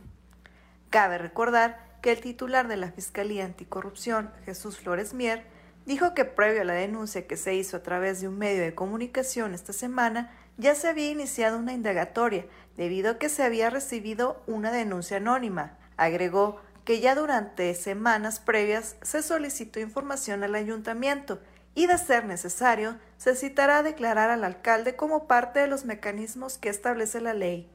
[0.89, 5.45] Cabe recordar que el titular de la Fiscalía Anticorrupción, Jesús Flores Mier,
[5.85, 8.75] dijo que previo a la denuncia que se hizo a través de un medio de
[8.75, 12.45] comunicación esta semana, ya se había iniciado una indagatoria
[12.75, 15.77] debido a que se había recibido una denuncia anónima.
[15.95, 21.39] Agregó que ya durante semanas previas se solicitó información al ayuntamiento
[21.73, 26.57] y, de ser necesario, se citará a declarar al alcalde como parte de los mecanismos
[26.57, 27.69] que establece la ley.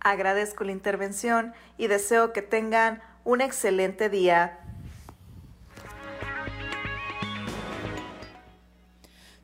[0.00, 4.58] Agradezco la intervención y deseo que tengan un excelente día.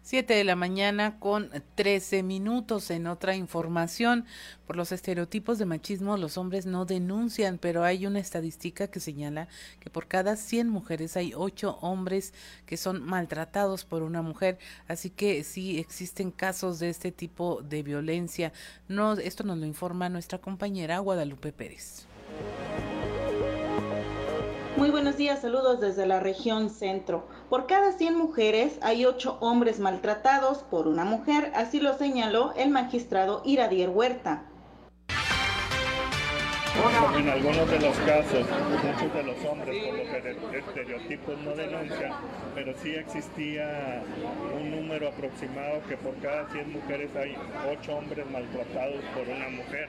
[0.03, 4.25] 7 de la mañana con 13 minutos en otra información.
[4.67, 9.49] Por los estereotipos de machismo, los hombres no denuncian, pero hay una estadística que señala
[9.81, 12.33] que por cada 100 mujeres hay 8 hombres
[12.65, 14.59] que son maltratados por una mujer.
[14.89, 18.55] Así que sí existen casos de este tipo de violencia.
[19.23, 22.07] Esto nos lo informa nuestra compañera Guadalupe Pérez.
[24.79, 27.27] Muy buenos días, saludos desde la región centro.
[27.51, 32.71] Por cada 100 mujeres hay 8 hombres maltratados por una mujer, así lo señaló el
[32.71, 34.45] magistrado Iradier Huerta.
[36.79, 38.47] En algunos de los casos,
[38.85, 42.13] muchos de los hombres por los estereotipos no denuncian,
[42.55, 44.05] pero sí existía
[44.55, 47.37] un número aproximado que por cada 100 mujeres hay
[47.69, 49.89] 8 hombres maltratados por una mujer.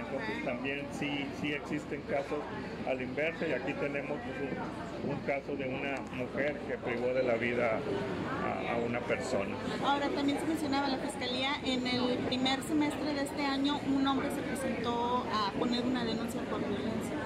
[0.00, 2.40] Entonces también sí, sí existen casos
[2.88, 4.16] al inverso y aquí tenemos
[5.04, 7.78] un caso de una mujer que privó de la vida
[8.76, 9.56] una persona.
[9.84, 14.28] Ahora también se mencionaba la fiscalía en el primer semestre de este año un hombre
[14.34, 17.16] se presentó a poner una denuncia por violencia.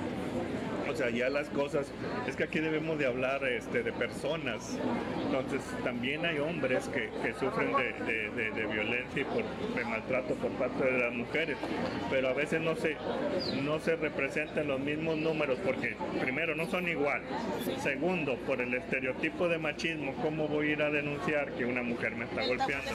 [0.97, 1.93] O sea, ya las cosas,
[2.27, 4.79] es que aquí debemos de hablar este, de personas,
[5.27, 9.45] entonces también hay hombres que, que sufren de, de, de, de, violencia y por,
[9.75, 11.59] de maltrato por parte de las mujeres,
[12.09, 12.97] pero a veces no se,
[13.63, 17.21] no se representan los mismos números porque primero no son igual,
[17.83, 22.17] segundo por el estereotipo de machismo, ¿cómo voy a ir a denunciar que una mujer
[22.17, 22.93] me está golpeando?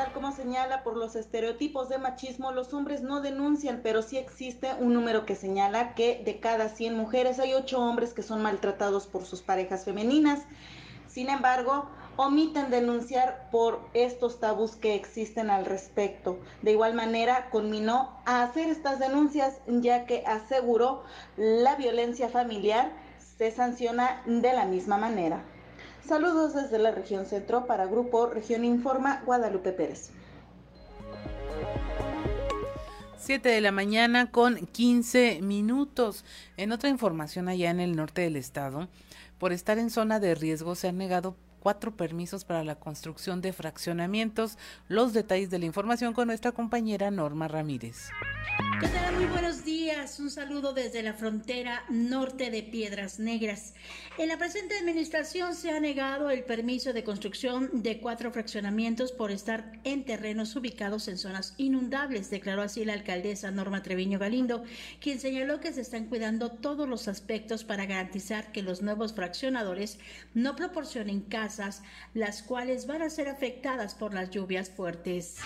[0.00, 4.72] Tal como señala por los estereotipos de machismo, los hombres no denuncian, pero sí existe
[4.80, 9.06] un número que señala que de cada 100 mujeres hay 8 hombres que son maltratados
[9.06, 10.40] por sus parejas femeninas.
[11.06, 11.84] Sin embargo,
[12.16, 16.38] omiten denunciar por estos tabús que existen al respecto.
[16.62, 21.02] De igual manera, conminó a hacer estas denuncias ya que aseguró
[21.36, 22.90] la violencia familiar
[23.36, 25.44] se sanciona de la misma manera.
[26.06, 30.10] Saludos desde la región centro para Grupo Región Informa Guadalupe Pérez.
[33.18, 36.24] 7 de la mañana con 15 minutos.
[36.56, 38.88] En otra información allá en el norte del estado,
[39.38, 43.52] por estar en zona de riesgo se han negado cuatro permisos para la construcción de
[43.52, 44.58] fraccionamientos.
[44.88, 48.08] Los detalles de la información con nuestra compañera Norma Ramírez.
[49.14, 50.18] Muy buenos días.
[50.18, 53.74] Un saludo desde la frontera norte de Piedras Negras.
[54.16, 59.30] En la presente administración se ha negado el permiso de construcción de cuatro fraccionamientos por
[59.30, 64.64] estar en terrenos ubicados en zonas inundables, declaró así la alcaldesa Norma Treviño Galindo,
[65.00, 69.98] quien señaló que se están cuidando todos los aspectos para garantizar que los nuevos fraccionadores
[70.32, 71.49] no proporcionen casas,
[72.14, 75.38] las cuales van a ser afectadas por las lluvias fuertes.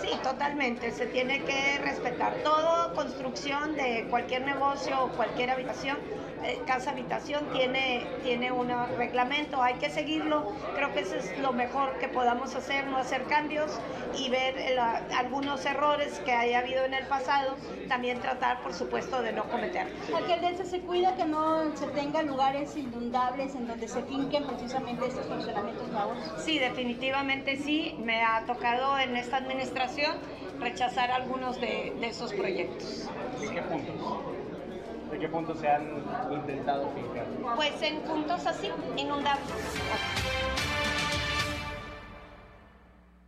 [0.00, 0.90] Sí, totalmente.
[0.92, 5.96] Se tiene que respetar todo construcción de cualquier negocio o cualquier habitación,
[6.44, 10.52] eh, casa habitación tiene tiene un reglamento, hay que seguirlo.
[10.74, 13.70] Creo que eso es lo mejor que podamos hacer, no hacer cambios
[14.16, 17.56] y ver el, algunos errores que haya habido en el pasado,
[17.88, 19.86] también tratar, por supuesto, de no cometer.
[20.14, 25.26] Alcaldesa, ¿se cuida que no se tengan lugares inundables en donde se finquen precisamente estos
[25.26, 26.16] funcionamientos nuevos?
[26.38, 27.96] Sí, definitivamente sí.
[28.04, 30.16] Me ha tocado en esta administración
[30.60, 33.08] rechazar algunos de, esos proyectos.
[33.40, 35.10] ¿De qué puntos?
[35.10, 37.26] ¿De qué puntos se han intentado fijar?
[37.56, 39.48] Pues en puntos así, inundables.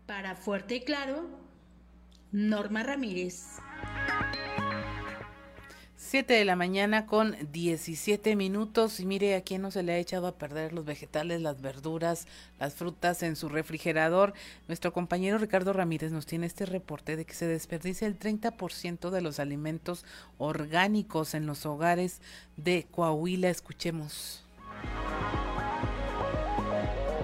[0.06, 1.24] Para Fuerte y Claro,
[2.30, 3.58] Norma Ramírez.
[6.06, 9.98] 7 de la mañana con 17 minutos y mire a quién no se le ha
[9.98, 12.28] echado a perder los vegetales, las verduras,
[12.60, 14.32] las frutas en su refrigerador.
[14.68, 19.20] Nuestro compañero Ricardo Ramírez nos tiene este reporte de que se desperdicia el 30% de
[19.20, 20.04] los alimentos
[20.38, 22.20] orgánicos en los hogares
[22.56, 23.50] de Coahuila.
[23.50, 24.44] Escuchemos.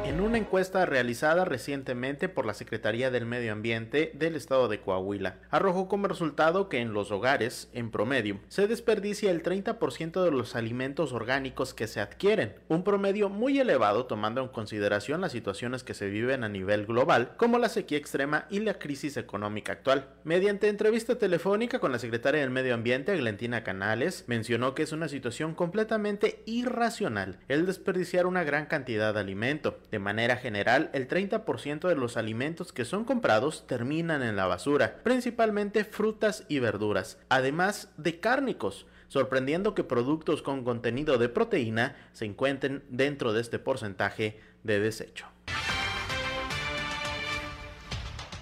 [0.05, 5.36] En una encuesta realizada recientemente por la Secretaría del Medio Ambiente del Estado de Coahuila,
[5.48, 10.57] arrojó como resultado que en los hogares, en promedio, se desperdicia el 30% de los
[10.57, 15.94] alimentos orgánicos que se adquieren, un promedio muy elevado tomando en consideración las situaciones que
[15.94, 20.09] se viven a nivel global, como la sequía extrema y la crisis económica actual.
[20.24, 25.09] Mediante entrevista telefónica con la Secretaria del Medio Ambiente, Glentina Canales, mencionó que es una
[25.09, 31.86] situación completamente irracional el desperdiciar una gran cantidad de alimento, de manera general, el 30%
[31.86, 37.88] de los alimentos que son comprados terminan en la basura, principalmente frutas y verduras, además
[37.99, 44.40] de cárnicos, sorprendiendo que productos con contenido de proteína se encuentren dentro de este porcentaje
[44.62, 45.26] de desecho.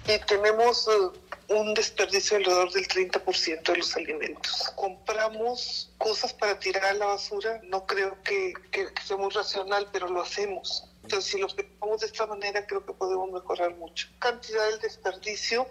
[0.07, 1.11] Y tenemos uh,
[1.53, 4.71] un desperdicio alrededor del 30% de los alimentos.
[4.77, 10.07] Compramos cosas para tirar a la basura, no creo que, que sea muy racional, pero
[10.07, 14.07] lo hacemos entonces, si lo pensamos de esta manera, creo que podemos mejorar mucho.
[14.19, 15.67] Cantidad del desperdicio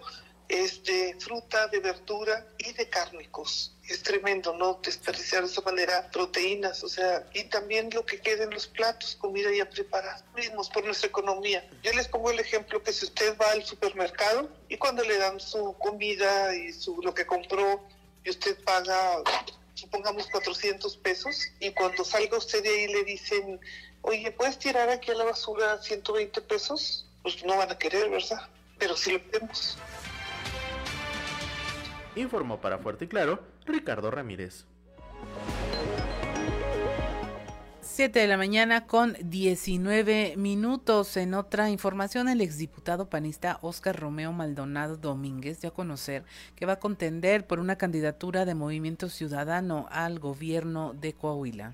[0.51, 3.73] es de fruta, de verdura y de cárnicos.
[3.87, 4.79] Es tremendo, ¿no?
[4.83, 9.15] Desperdiciar de esa manera proteínas, o sea, y también lo que queda en los platos,
[9.15, 11.67] comida ya preparada, mismos por nuestra economía.
[11.81, 15.39] Yo les pongo el ejemplo que si usted va al supermercado y cuando le dan
[15.39, 17.81] su comida y su lo que compró
[18.25, 19.23] y usted paga
[19.73, 23.59] supongamos 400 pesos y cuando salga usted de ahí le dicen
[24.01, 27.07] oye, ¿puedes tirar aquí a la basura 120 pesos?
[27.21, 28.49] Pues no van a querer, ¿verdad?
[28.77, 29.77] Pero sí lo podemos.
[32.15, 34.65] Informó para Fuerte y Claro Ricardo Ramírez.
[37.93, 41.17] 7 de la mañana con 19 minutos.
[41.17, 46.23] En otra información, el exdiputado panista Oscar Romeo Maldonado Domínguez dio a conocer
[46.55, 51.73] que va a contender por una candidatura de Movimiento Ciudadano al gobierno de Coahuila.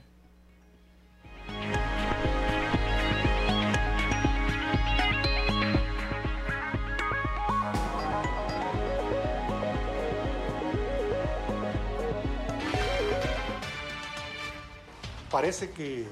[15.38, 16.07] Parece que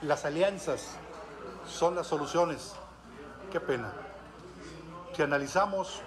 [0.00, 0.92] las alianzas
[1.68, 2.72] son las soluciones.
[3.50, 3.92] Qué pena.
[5.14, 6.00] Si analizamos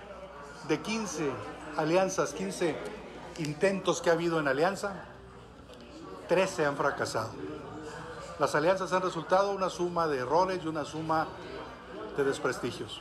[0.68, 1.30] de 15
[1.78, 2.76] alianzas, 15
[3.38, 4.95] intentos que ha habido en alianza,
[6.28, 7.30] 13 han fracasado.
[8.39, 11.28] Las alianzas han resultado una suma de errores y una suma
[12.18, 12.99] de desprestigios.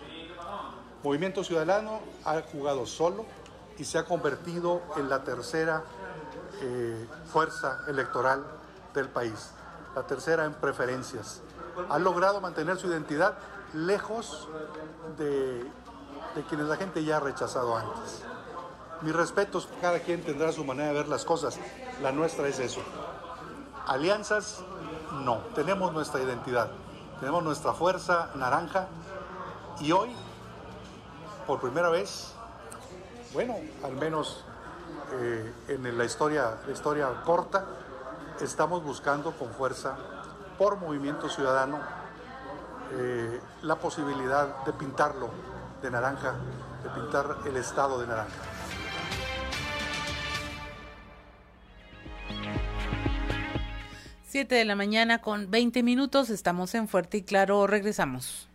[1.03, 3.25] Movimiento Ciudadano ha jugado solo
[3.79, 5.85] y se ha convertido en la tercera
[6.61, 8.45] eh, fuerza electoral
[8.95, 9.51] del país,
[9.95, 11.43] la tercera en preferencias.
[11.91, 13.35] Ha logrado mantener su identidad
[13.75, 14.49] lejos
[15.19, 15.65] de,
[16.35, 18.23] de quienes la gente ya ha rechazado antes.
[19.03, 21.59] Mis respetos, cada quien tendrá su manera de ver las cosas,
[22.01, 22.81] la nuestra es eso.
[23.87, 24.63] Alianzas,
[25.13, 26.71] no, tenemos nuestra identidad,
[27.21, 28.87] tenemos nuestra fuerza naranja
[29.81, 30.15] y hoy,
[31.47, 32.33] por primera vez,
[33.33, 34.45] bueno, al menos
[35.13, 37.67] eh, en la historia, la historia corta,
[38.41, 39.97] estamos buscando con fuerza
[40.59, 41.81] por Movimiento Ciudadano
[42.93, 45.31] eh, la posibilidad de pintarlo
[45.83, 46.35] de naranja,
[46.83, 48.43] de pintar el estado de naranja.
[54.23, 58.49] Siete de la mañana con 20 minutos, estamos en Fuerte y Claro, regresamos.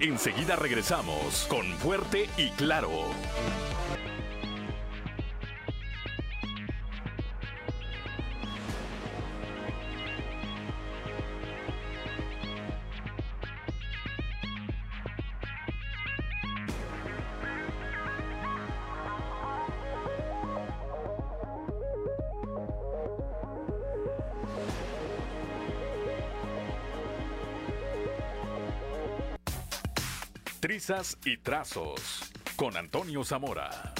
[0.00, 2.90] Enseguida regresamos con Fuerte y Claro.
[31.26, 33.92] Y trazos con Antonio Zamora.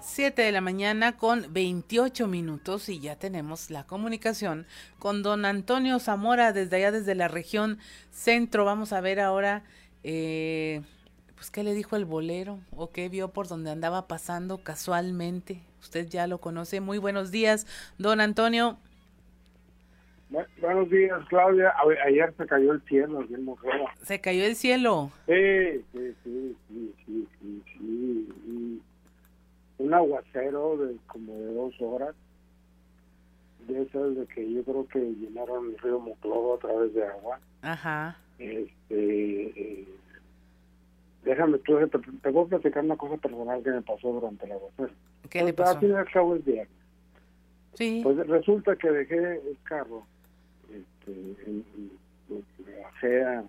[0.00, 4.68] 7 de la mañana con 28 minutos y ya tenemos la comunicación
[5.00, 7.80] con don Antonio Zamora desde allá, desde la región
[8.12, 8.64] centro.
[8.64, 9.64] Vamos a ver ahora,
[10.04, 10.82] eh,
[11.34, 12.60] Pues, ¿qué le dijo el bolero?
[12.70, 15.64] ¿O qué vio por donde andaba pasando casualmente?
[15.80, 16.80] Usted ya lo conoce.
[16.80, 17.66] Muy buenos días,
[17.98, 18.78] don Antonio.
[20.60, 21.72] Buenos días, Claudia.
[22.06, 23.46] ayer se cayó el cielo aquí en
[24.02, 25.10] ¿Se cayó el cielo?
[25.26, 28.82] Sí, sí, sí, sí, sí, sí, sí.
[29.78, 32.14] Un aguacero de como de dos horas.
[33.66, 37.38] De esas de que yo creo que llenaron el río Moclobo a través de agua.
[37.62, 38.16] Ajá.
[38.38, 39.88] Este, eh,
[41.24, 44.52] déjame, tú, te, te, voy a platicar una cosa personal que me pasó durante el
[44.52, 44.92] aguacero.
[45.30, 45.72] ¿Qué le pasó?
[45.72, 46.82] Al fin cabo es viernes.
[47.74, 48.00] Sí.
[48.02, 50.06] Pues resulta que dejé el carro,
[51.10, 53.42] este, bajé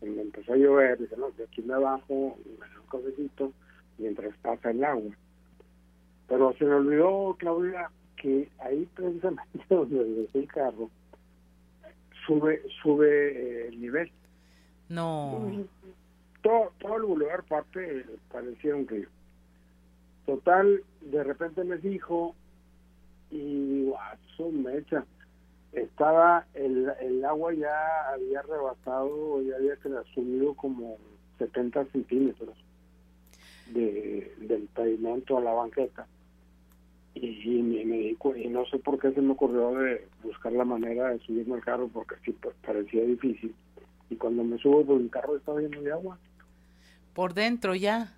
[0.00, 3.52] cuando empezó a llover, dije, no, de aquí me bajo, me doy un cafecito,
[3.98, 5.12] mientras pasa el agua.
[6.28, 10.90] Pero se me olvidó, Claudia, que ahí precisamente donde dejé el carro,
[12.26, 14.10] sube, sube eh, el nivel.
[14.88, 15.66] No.
[16.42, 19.08] Todo, todo el boulevard parte parecía un río.
[20.26, 22.34] Total, de repente me dijo,
[23.30, 25.04] y guaso, mecha,
[25.72, 29.76] estaba, el, el agua ya había rebasado, ya había
[30.14, 30.96] subido como
[31.38, 32.56] 70 centímetros
[33.72, 36.06] de, del pavimento a la banqueta.
[37.14, 37.96] Y, me, me
[38.36, 41.64] y no sé por qué se me ocurrió de buscar la manera de subirme al
[41.64, 43.54] carro porque sí pues, parecía difícil.
[44.10, 46.18] Y cuando me subo, pues el carro estaba lleno de agua.
[47.14, 48.12] Por dentro ya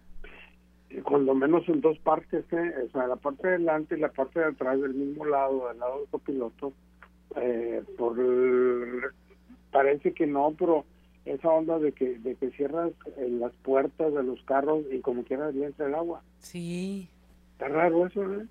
[1.05, 2.75] cuando menos en dos partes, ¿eh?
[2.87, 5.79] o sea, la parte de delante y la parte de atrás del mismo lado, del
[5.79, 6.73] lado del copiloto,
[7.37, 8.17] eh, por
[9.71, 10.85] parece que no, pero
[11.25, 15.25] esa onda de que de que cierras eh, las puertas de los carros y como
[15.25, 16.23] quiera entra el agua.
[16.39, 17.09] Sí.
[17.53, 18.47] Está raro eso, ¿eh?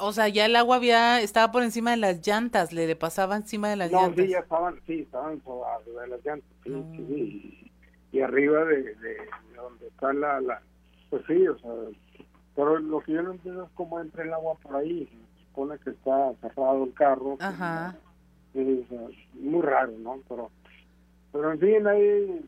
[0.00, 3.36] O sea, ya el agua había estaba por encima de las llantas, le, le pasaba
[3.36, 4.16] encima de las llantas.
[4.16, 7.72] No, sí, ya estaban, sí, estaban sobre las llantas, sí, sí,
[8.12, 9.16] y, arriba de, de,
[9.56, 10.62] donde está la, la
[11.10, 11.70] pues sí, o sea,
[12.54, 15.08] pero lo que yo no entiendo es cómo entra el agua por ahí.
[15.58, 17.36] Supone que está cerrado el carro.
[17.40, 17.96] Ajá.
[18.54, 18.86] Es,
[19.34, 20.20] muy raro, ¿no?
[20.28, 20.52] Pero,
[21.32, 22.44] pero en fin, ahí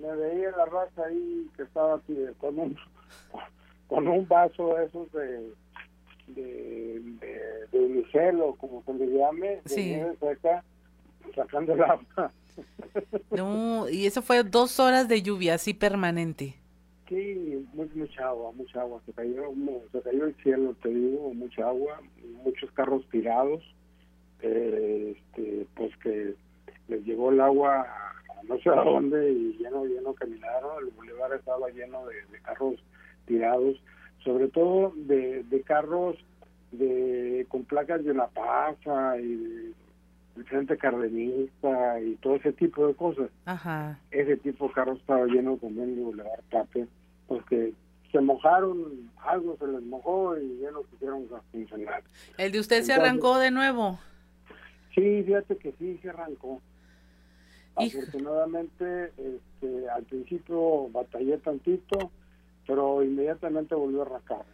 [0.00, 2.00] me, veía la raza ahí que estaba
[2.38, 2.76] con un,
[3.88, 5.52] con un vaso de esos de
[6.28, 7.00] de,
[7.72, 10.62] de, unicel o como se le llame, de
[11.34, 12.32] sacando el agua.
[13.30, 16.56] No, y eso fue dos horas de lluvia así permanente.
[17.08, 19.00] Sí, mucha agua, mucha agua.
[19.06, 19.52] Se cayó,
[19.92, 22.00] se cayó el cielo, te digo, mucha agua,
[22.44, 23.62] muchos carros tirados.
[24.40, 26.34] Eh, este, pues que
[26.86, 28.08] les llegó el agua a
[28.44, 30.84] no sé a dónde y lleno, lleno caminaron.
[30.84, 32.74] El bulevar estaba lleno de, carros
[33.26, 33.82] tirados,
[34.22, 36.16] sobre todo de, de carros
[36.72, 38.76] de con placas de La Paz
[39.20, 39.72] y
[40.36, 43.30] de Frente Cardenista y todo ese tipo de cosas.
[43.46, 43.98] Ajá.
[44.10, 46.42] Ese tipo de carros estaba lleno también de Boulevard
[47.28, 47.74] Tape porque
[48.10, 52.02] se mojaron, algo se les mojó y ya no quisieron funcionar.
[52.38, 53.98] ¿El de usted se arrancó de nuevo?
[54.94, 56.60] Sí, fíjate que sí, se arrancó.
[57.76, 62.10] Afortunadamente, este, al principio batallé tantito,
[62.66, 64.44] pero inmediatamente volvió a arrancar,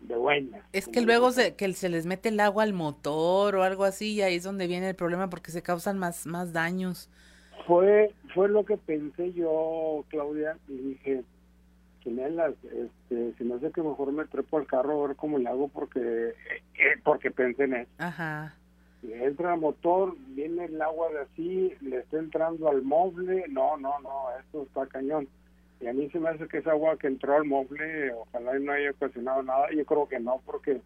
[0.00, 0.66] de buena.
[0.72, 4.14] Es que luego se, que se les mete el agua al motor o algo así,
[4.14, 7.10] y ahí es donde viene el problema porque se causan más, más daños.
[7.66, 11.24] Fue, fue lo que pensé yo, Claudia, y dije,
[12.04, 15.48] las este, si no sé que mejor me trepo al carro a ver cómo le
[15.48, 16.00] hago porque
[16.30, 17.90] eh, porque pensé en eso.
[17.98, 18.54] Ajá.
[19.00, 23.76] Si entra el motor, viene el agua de así, le está entrando al mueble, no,
[23.76, 25.28] no, no, esto está cañón.
[25.80, 28.72] Y a mí se me hace que esa agua que entró al mueble, ojalá no
[28.72, 30.80] haya ocasionado nada, yo creo que no, porque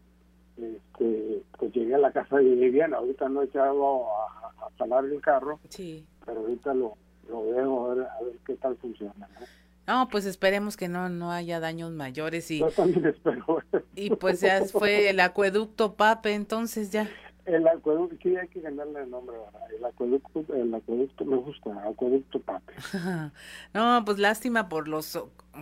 [0.58, 5.20] este, pues llegué a la casa y bien, ahorita no he echado a, a, el
[5.22, 6.04] carro, sí.
[6.26, 6.94] pero ahorita lo,
[7.28, 9.14] lo veo a ver, a ver qué tal funciona.
[9.18, 9.46] ¿no?
[9.86, 12.60] No, pues esperemos que no, no haya daños mayores y...
[12.60, 13.62] Yo también espero.
[13.96, 17.08] Y pues ya fue el acueducto Pape, entonces ya.
[17.44, 19.36] El acueducto, sí hay que ganarle el nombre,
[19.76, 22.72] El acueducto, el acueducto me gusta, acueducto Pape.
[23.74, 25.20] no, pues lástima por los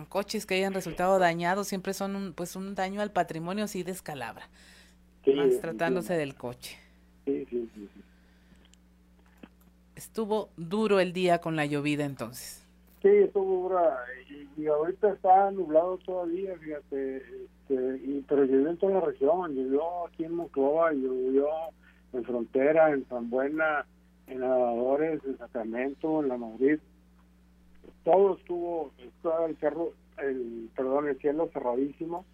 [0.09, 4.47] coches que hayan resultado dañados, siempre son un, pues un daño al patrimonio sí descalabra.
[5.25, 6.77] Sí, más tratándose del coche.
[7.25, 8.01] Sí, sí, sí, sí.
[9.95, 12.60] Estuvo duro el día con la llovida entonces.
[13.01, 13.97] Sí, estuvo dura
[14.57, 20.05] y, ahorita está nublado todavía, fíjate, este, y, pero llovió en toda la región, llovió
[20.05, 21.47] aquí en Monclova, llovió
[22.13, 23.87] en Frontera, en San Buena,
[24.27, 26.77] en Nadadores, en Sacramento, en La Madrid.
[28.03, 28.91] Todo estuvo,
[29.23, 32.25] todo el cerro, el, perdón, el cielo cerradísimo.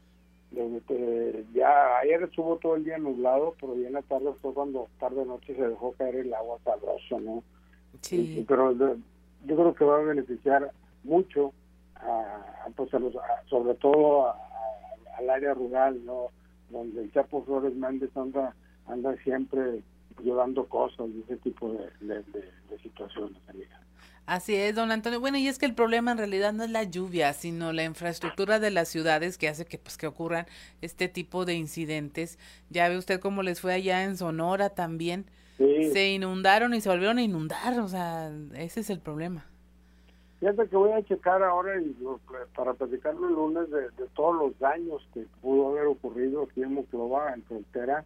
[0.51, 4.87] Desde, ya ayer estuvo todo el día nublado, pero ya en la tarde fue cuando
[4.99, 7.43] tarde noche se dejó caer el agua sabrosa, ¿no?
[8.01, 8.45] Sí.
[8.47, 8.73] pero
[9.47, 10.71] yo creo que va a beneficiar
[11.03, 11.53] mucho
[11.95, 13.13] a, pues a los,
[13.49, 14.33] sobre todo
[15.17, 16.27] al área rural, ¿no?
[16.69, 18.53] Donde el Chapo Flores Méndez anda,
[18.87, 19.81] anda siempre
[20.21, 23.79] llevando cosas de ese tipo de, de, situaciones, amiga.
[24.25, 25.21] Así es, don Antonio.
[25.21, 28.59] Bueno, y es que el problema en realidad no es la lluvia, sino la infraestructura
[28.59, 30.45] de las ciudades que hace que pues que ocurran
[30.81, 32.37] este tipo de incidentes.
[32.69, 35.25] Ya ve usted cómo les fue allá en Sonora también.
[35.57, 39.45] Se inundaron y se volvieron a inundar, o sea, ese es el problema.
[40.39, 41.95] Fíjate que voy a checar ahora y
[42.55, 47.33] para platicarlo el lunes de, todos los daños que pudo haber ocurrido aquí en Moclova,
[47.33, 48.05] en frontera.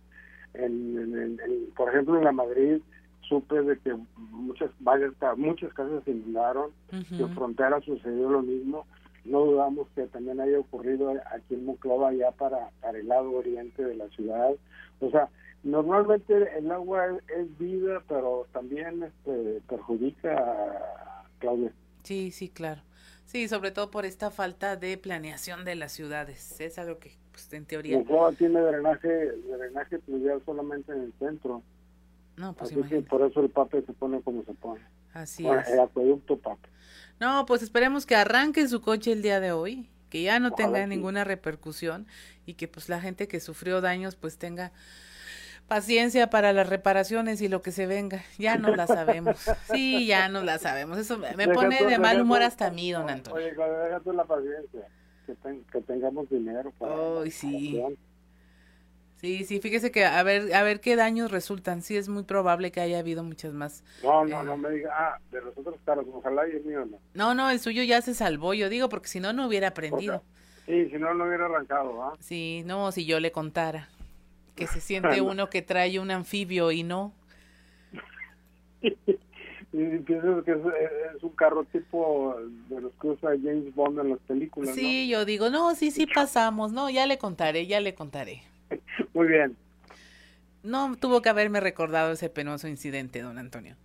[0.53, 1.37] En,
[1.75, 2.81] por ejemplo, en la Madrid
[3.27, 8.85] supe de que muchas varias muchas casas se inundaron, en frontera sucedió lo mismo.
[9.25, 13.83] No dudamos que también haya ocurrido aquí en Moclova, ya para, para el lado oriente
[13.83, 14.51] de la ciudad.
[14.99, 15.29] O sea,
[15.63, 20.95] normalmente el agua es, vida, pero también este, perjudica,
[21.39, 21.71] Claudia.
[22.03, 22.81] Sí, sí, claro.
[23.25, 26.59] Sí, sobre todo por esta falta de planeación de las ciudades.
[26.59, 27.97] Es algo que, pues, en teoría...
[27.99, 31.63] Moclova tiene drenaje, drenaje pluvial solamente en el centro.
[32.35, 34.81] No, pues Así que por eso el pape se pone como se pone.
[35.13, 35.69] Así es.
[35.69, 36.67] El acueducto pape.
[37.19, 40.85] No, pues esperemos que arranque su coche el día de hoy, que ya no tenga
[40.87, 42.07] ninguna repercusión
[42.45, 44.71] y que pues la gente que sufrió daños pues tenga
[45.71, 48.25] paciencia para las reparaciones y lo que se venga.
[48.37, 49.37] Ya no la sabemos.
[49.71, 50.97] Sí, ya no la sabemos.
[50.97, 53.37] Eso me pone de mal humor hasta a mí, don Antonio.
[53.37, 54.81] Oye, déjate la paciencia.
[55.71, 56.93] Que, tengamos dinero para.
[56.93, 57.81] Oh, sí.
[59.15, 61.81] Sí, sí, fíjese que a ver, a ver qué daños resultan.
[61.81, 63.85] Sí, es muy probable que haya habido muchas más.
[64.03, 66.85] No, no, eh, no me diga, ah, de los otros carros, ojalá y el mío
[66.85, 66.97] no.
[67.13, 70.21] No, no, el suyo ya se salvó, yo digo, porque si no, no hubiera aprendido.
[70.65, 72.17] Sí, si no, no hubiera arrancado, ¿ah?
[72.19, 73.87] Sí, no, si yo le contara
[74.55, 77.13] que se siente uno que trae un anfibio y no.
[79.73, 82.35] y piensas que es, un carro tipo
[82.69, 84.75] de los que usa James Bond en las películas.
[84.75, 88.43] Sí, yo digo, no, sí, sí pasamos, no, ya le contaré, ya le contaré.
[89.13, 89.55] Muy bien.
[90.63, 93.75] No tuvo que haberme recordado ese penoso incidente, don Antonio.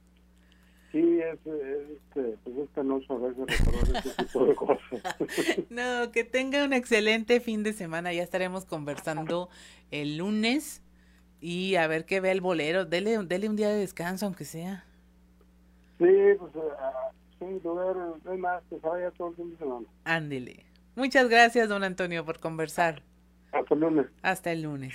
[0.93, 4.81] Sí, es, este, pues es penoso a veces recordar ese tipo de cosas.
[5.71, 8.13] no, que tenga un excelente fin de semana.
[8.13, 9.49] Ya estaremos conversando
[9.91, 10.83] el lunes
[11.41, 12.85] y a ver qué ve el bolero.
[12.85, 14.85] Dele, dele un día de descanso, aunque sea.
[15.99, 16.05] Sí,
[16.39, 16.61] pues uh,
[17.39, 19.87] sí, ver, más, que se vaya todo el fin de semana.
[20.05, 20.67] Ándele.
[20.95, 23.03] Muchas gracias, don Antonio, por conversar.
[23.53, 24.07] Hasta el lunes.
[24.23, 24.95] Hasta el lunes.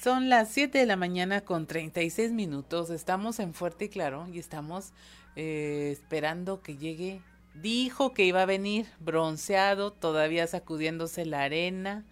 [0.00, 2.88] Son las 7 de la mañana con 36 minutos.
[2.90, 4.92] Estamos en Fuerte y Claro y estamos
[5.36, 7.20] eh, esperando que llegue.
[7.54, 12.04] Dijo que iba a venir bronceado, todavía sacudiéndose la arena.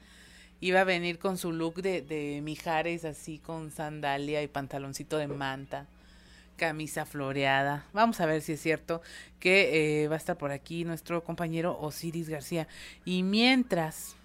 [0.60, 5.28] Iba a venir con su look de, de Mijares, así con sandalia y pantaloncito de
[5.28, 5.86] manta,
[6.56, 7.86] camisa floreada.
[7.93, 9.01] Vamos a ver si es cierto
[9.39, 12.66] que eh, va a estar por aquí nuestro compañero Osiris García.
[13.05, 14.16] Y mientras,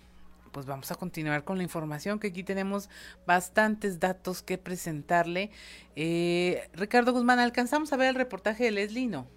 [0.52, 2.90] pues vamos a continuar con la información que aquí tenemos
[3.28, 5.52] bastantes datos que presentarle.
[5.96, 9.06] Eh, Ricardo Guzmán, ¿alcanzamos a ver el reportaje de Leslie?
[9.06, 9.28] No.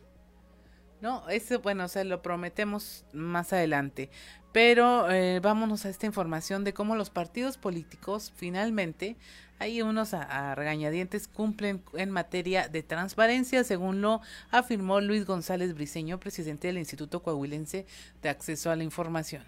[1.02, 4.08] No, ese, bueno, se lo prometemos más adelante.
[4.56, 9.16] Pero eh, vámonos a esta información de cómo los partidos políticos finalmente,
[9.58, 16.18] hay unos a, regañadientes, cumplen en materia de transparencia, según lo afirmó Luis González Briceño,
[16.18, 17.84] presidente del Instituto Coahuilense
[18.22, 19.42] de Acceso a la Información.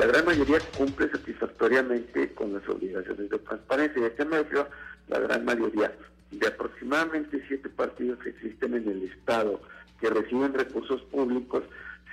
[0.00, 4.02] la gran mayoría cumple satisfactoriamente con las obligaciones de transparencia.
[4.02, 4.68] ¿Y a qué me refiero?
[5.06, 5.92] La gran mayoría.
[6.32, 9.60] De aproximadamente siete partidos que existen en el Estado
[10.00, 11.64] que reciben recursos públicos,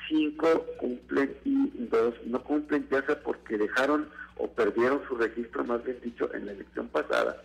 [0.07, 4.07] cinco cumplen y dos no cumplen, ya sea porque dejaron
[4.38, 7.41] o perdieron su registro, más bien dicho, en la elección pasada,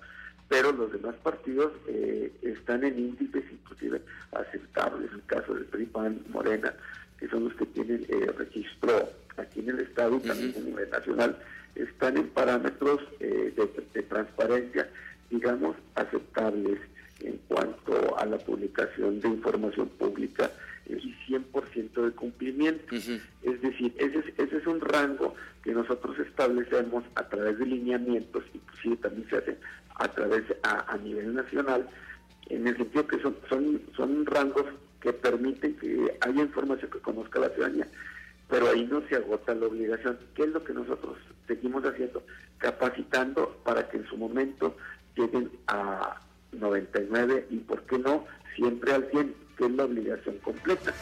[0.48, 4.00] pero los demás partidos eh, están en índices inclusive
[4.32, 5.90] aceptables, el caso del PRI,
[6.30, 6.74] Morena,
[7.18, 10.90] que son los que tienen eh, registro aquí en el Estado y también a nivel
[10.90, 11.38] nacional,
[11.74, 14.88] están en parámetros eh, de, transparencia,
[15.30, 16.78] digamos, aceptables
[17.20, 20.50] en cuanto a la publicación de información pública
[20.86, 22.94] y 100% de cumplimiento.
[22.94, 28.44] Es decir, ese es, ese es un rango que nosotros establecemos a través de lineamientos,
[28.54, 29.56] inclusive también se hace
[29.96, 31.88] a través a, a nivel nacional,
[32.48, 34.64] en el sentido que son, son, son rangos
[35.00, 37.86] que permiten que haya información que conozca la ciudadanía
[38.48, 40.18] pero ahí no se agota la obligación.
[40.34, 42.22] ¿Qué es lo que nosotros seguimos haciendo?
[42.56, 44.76] Capacitando para que en su momento
[45.14, 46.20] lleguen a
[46.52, 48.24] 99 y, ¿por qué no?,
[48.56, 50.92] siempre al 100, que es la obligación completa.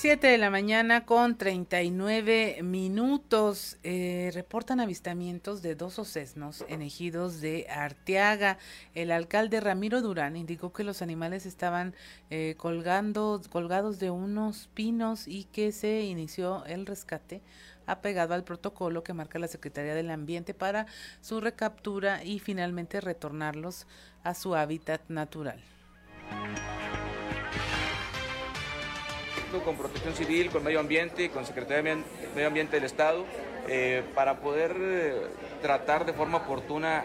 [0.00, 3.78] 7 de la mañana con 39 minutos.
[3.82, 8.58] Eh, reportan avistamientos de dos ocesnos en ejidos de Arteaga.
[8.94, 11.96] El alcalde Ramiro Durán indicó que los animales estaban
[12.30, 17.42] eh, colgando, colgados de unos pinos y que se inició el rescate
[17.88, 20.86] apegado al protocolo que marca la Secretaría del Ambiente para
[21.20, 23.86] su recaptura y finalmente retornarlos
[24.22, 25.60] a su hábitat natural
[29.64, 32.02] con Protección Civil, con Medio Ambiente, con Secretaría de
[32.34, 33.24] Medio Ambiente del Estado,
[33.66, 35.14] eh, para poder eh,
[35.62, 37.02] tratar de forma oportuna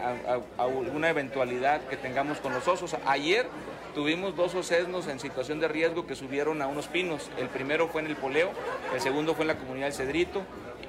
[0.58, 2.96] alguna eventualidad que tengamos con los osos.
[3.06, 3.46] Ayer
[3.94, 7.30] tuvimos dos osesnos en situación de riesgo que subieron a unos pinos.
[7.38, 8.50] El primero fue en el Poleo,
[8.94, 10.42] el segundo fue en la comunidad del Cedrito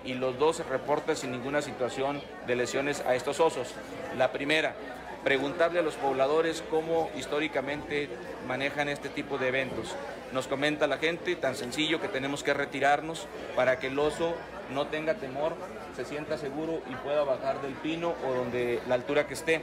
[0.06, 3.74] y los dos reportan sin ninguna situación de lesiones a estos osos.
[4.18, 4.76] La primera,
[5.24, 8.10] preguntarle a los pobladores cómo históricamente
[8.48, 9.96] manejan este tipo de eventos.
[10.32, 14.36] Nos comenta la gente, tan sencillo que tenemos que retirarnos para que el oso
[14.74, 15.56] no tenga temor,
[15.96, 19.62] se sienta seguro y pueda bajar del pino o donde la altura que esté.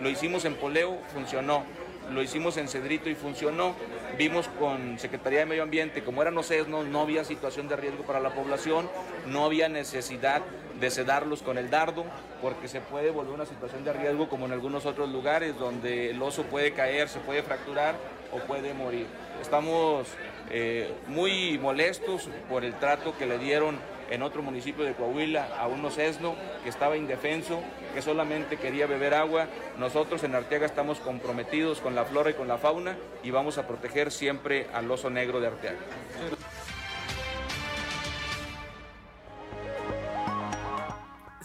[0.00, 1.64] Lo hicimos en Poleo, funcionó.
[2.12, 3.74] Lo hicimos en Cedrito y funcionó.
[4.18, 8.04] Vimos con Secretaría de Medio Ambiente, como eran los sesnos, no había situación de riesgo
[8.04, 8.88] para la población,
[9.26, 10.42] no había necesidad
[10.78, 12.04] de sedarlos con el dardo,
[12.40, 16.22] porque se puede volver una situación de riesgo como en algunos otros lugares, donde el
[16.22, 17.96] oso puede caer, se puede fracturar
[18.32, 19.06] o puede morir.
[19.40, 20.06] Estamos
[20.50, 23.78] eh, muy molestos por el trato que le dieron
[24.10, 27.60] en otro municipio de Coahuila a un osesno que estaba indefenso,
[27.94, 29.46] que solamente quería beber agua.
[29.78, 33.66] Nosotros en Arteaga estamos comprometidos con la flora y con la fauna y vamos a
[33.66, 35.78] proteger siempre al oso negro de Arteaga.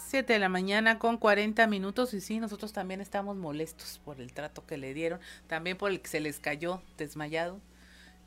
[0.10, 4.34] 7 de la mañana con 40 minutos y sí, nosotros también estamos molestos por el
[4.34, 7.60] trato que le dieron, también por el que se les cayó desmayado.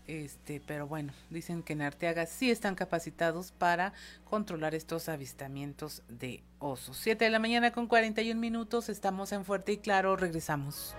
[0.07, 3.93] Este, pero bueno, dicen que en Arteaga sí están capacitados para
[4.25, 6.99] controlar estos avistamientos de osos.
[6.99, 10.95] 7 de la mañana con 41 minutos, estamos en Fuerte y Claro, regresamos.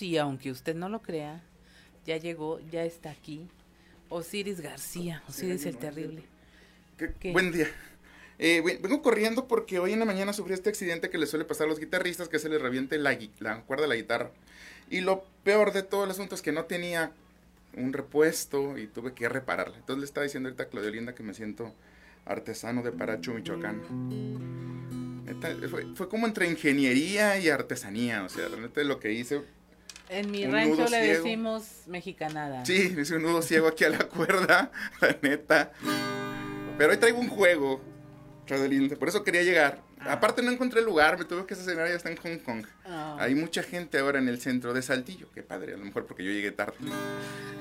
[0.00, 1.40] Y aunque usted no lo crea,
[2.04, 3.48] ya llegó, ya está aquí
[4.10, 6.22] Osiris García, Osiris el Terrible.
[7.32, 7.68] Buen día.
[8.38, 11.66] Eh, vengo corriendo porque hoy en la mañana sufrí este accidente que le suele pasar
[11.66, 14.30] a los guitarristas, que se les reviente la, la cuerda de la guitarra.
[14.90, 17.12] Y lo peor de todo el asunto es que no tenía
[17.76, 19.76] un repuesto y tuve que repararla.
[19.76, 21.74] Entonces le estaba diciendo ahorita a Claudia Linda que me siento
[22.24, 23.80] artesano de Paracho, Michoacán.
[25.96, 29.42] fue, como entre ingeniería y artesanía, o sea, realmente lo que hice...
[30.08, 32.66] En mi rancho le decimos mexicanada.
[32.66, 35.72] Sí, hice un nudo ciego aquí a la cuerda, la neta.
[36.76, 37.80] Pero hoy traigo un juego
[38.98, 39.80] por eso quería llegar.
[40.04, 40.14] Ah.
[40.14, 42.66] Aparte no encontré lugar, me tuve que estacionar ya está en Hong Kong.
[42.84, 43.16] Ah.
[43.20, 45.28] Hay mucha gente ahora en el centro de Saltillo.
[45.34, 46.76] Qué padre, a lo mejor porque yo llegué tarde.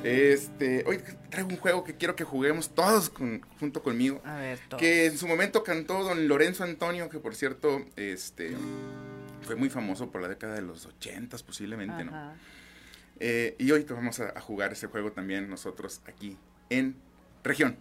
[0.04, 1.00] Este, hoy
[1.30, 3.12] traigo un juego que quiero que juguemos todos
[3.60, 4.22] junto conmigo.
[4.26, 4.80] A ver, todos.
[4.80, 8.56] Que en su momento cantó don Lorenzo Antonio, que por cierto, este,
[9.42, 12.34] fue muy famoso por la década de los ochentas posiblemente, ¿no?
[13.20, 16.38] Eh, y hoy vamos a jugar ese juego también nosotros aquí
[16.70, 16.96] en
[17.44, 17.78] región.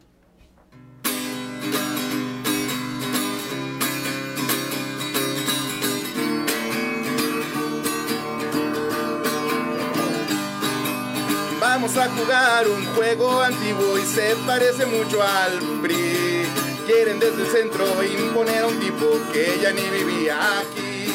[11.82, 16.44] Vamos a jugar un juego antiguo y se parece mucho al PRI.
[16.84, 21.06] Quieren desde el centro imponer a un tipo que ya ni vivía aquí.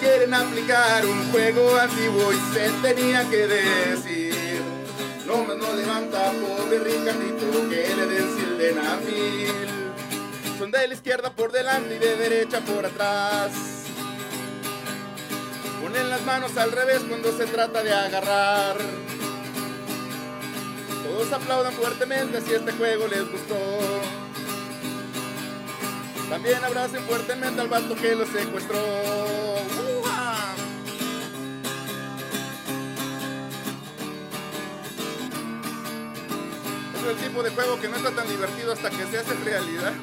[0.00, 4.62] Quieren aplicar un juego antiguo y se tenía que decir.
[5.26, 9.92] No más no levanta, pobre Ricardito, que le den sildenafil.
[10.58, 13.52] Son de la izquierda por delante y de derecha por atrás.
[15.82, 18.78] Ponen las manos al revés cuando se trata de agarrar.
[21.16, 23.56] Todos aplaudan fuertemente si este juego les gustó.
[26.28, 28.76] También abracen fuertemente al vato que lo secuestró.
[36.94, 39.94] Es el tipo de juego que no está tan divertido hasta que se hace realidad.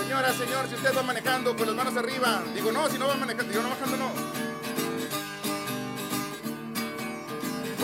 [0.00, 3.14] Señora, señor, si usted va manejando con las manos arriba, digo no, si no va
[3.14, 4.43] manejando, digo no bajando no.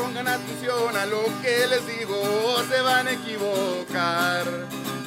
[0.00, 4.46] Pongan atención a lo que les digo, se van a equivocar.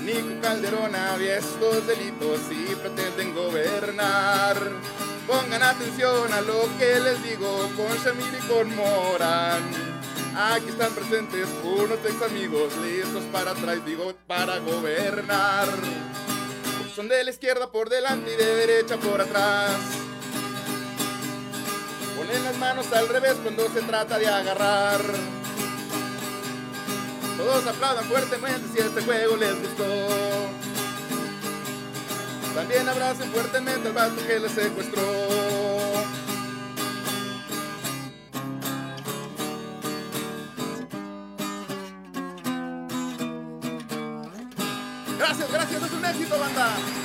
[0.01, 4.57] Nico Calderón había estos delitos y pretenden gobernar.
[5.27, 9.63] Pongan atención a lo que les digo con Shamir y con Morán.
[10.35, 15.69] Aquí están presentes unos ex amigos listos para atrás, digo, para gobernar.
[16.95, 20.02] Son de la izquierda por delante y de derecha por atrás
[22.25, 25.01] Ponen las manos al revés cuando se trata de agarrar.
[27.35, 29.83] Todos aplaudan fuertemente si este juego les gustó.
[32.55, 35.01] También abracen fuertemente al vato que les secuestró.
[45.19, 47.02] Gracias, gracias, es un éxito, banda.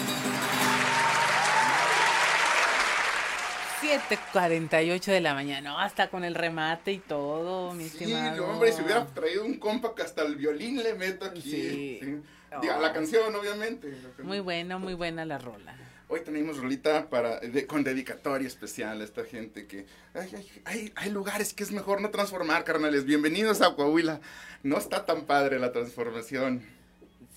[3.89, 8.47] 7.48 de la mañana, hasta con el remate y todo, mi Sí, estimado.
[8.47, 11.41] hombre, si hubiera traído un compa que hasta el violín le meto aquí.
[11.41, 11.99] Sí.
[12.03, 12.21] sí.
[12.61, 13.95] Diga, la canción, obviamente.
[14.23, 15.75] Muy buena, muy buena la rola.
[16.09, 19.87] Hoy tenemos rolita para, de- con dedicatoria especial a esta gente que...
[20.15, 23.05] Ay, ay, hay, hay lugares que es mejor no transformar, carnales.
[23.05, 24.21] Bienvenidos a Coahuila.
[24.63, 26.63] No está tan padre la transformación.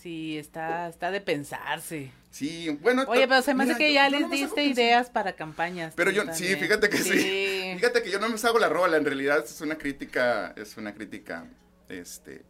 [0.01, 2.11] Sí, está, está de pensarse.
[2.31, 3.03] Sí, bueno...
[3.09, 5.93] Oye, pero se me hace mira, que yo- ya yo les diste ideas para campañas.
[5.95, 7.73] Pero yo, sí, fíjate que sí.
[7.75, 10.93] Fíjate que yo no me hago la rola, en realidad es una crítica, es una
[10.93, 11.45] crítica,
[11.89, 12.41] este,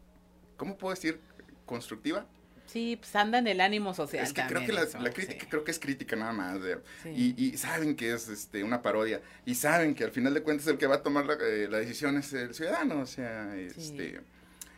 [0.55, 1.19] ¿cómo puedo decir?
[1.65, 2.25] Constructiva.
[2.67, 5.45] Sí, pues anda en el ánimo social Es que creo que la, eso, la crítica,
[5.49, 6.61] creo que es crítica nada más.
[6.61, 7.35] de- Sí.
[7.37, 9.19] y, y saben que es este, una parodia.
[9.45, 11.79] Y saben que al final de cuentas el que va a tomar la, eh, la
[11.79, 12.99] decisión es el ciudadano.
[13.01, 14.21] O sea, este,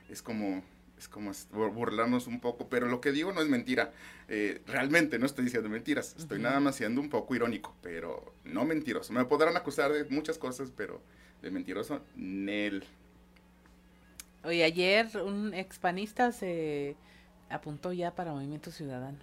[0.10, 0.64] es como
[1.04, 1.32] es como
[1.72, 2.70] burlarnos un poco.
[2.70, 3.92] Pero lo que digo no es mentira.
[4.28, 6.16] Eh, realmente no estoy diciendo mentiras.
[6.18, 7.76] Estoy nada más siendo un poco irónico.
[7.82, 9.14] Pero no mentiroso.
[9.14, 11.02] Me podrán acusar de muchas cosas, pero
[11.42, 12.84] de mentiroso, Nel.
[14.44, 16.96] Oye, ayer un expanista se
[17.50, 19.18] apuntó ya para Movimiento Ciudadano.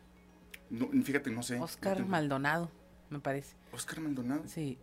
[0.70, 1.58] No, fíjate, no sé.
[1.58, 2.70] no Oscar tengo- Maldonado,
[3.10, 3.56] me parece.
[3.72, 4.42] Oscar Maldonado.
[4.46, 4.78] Sí.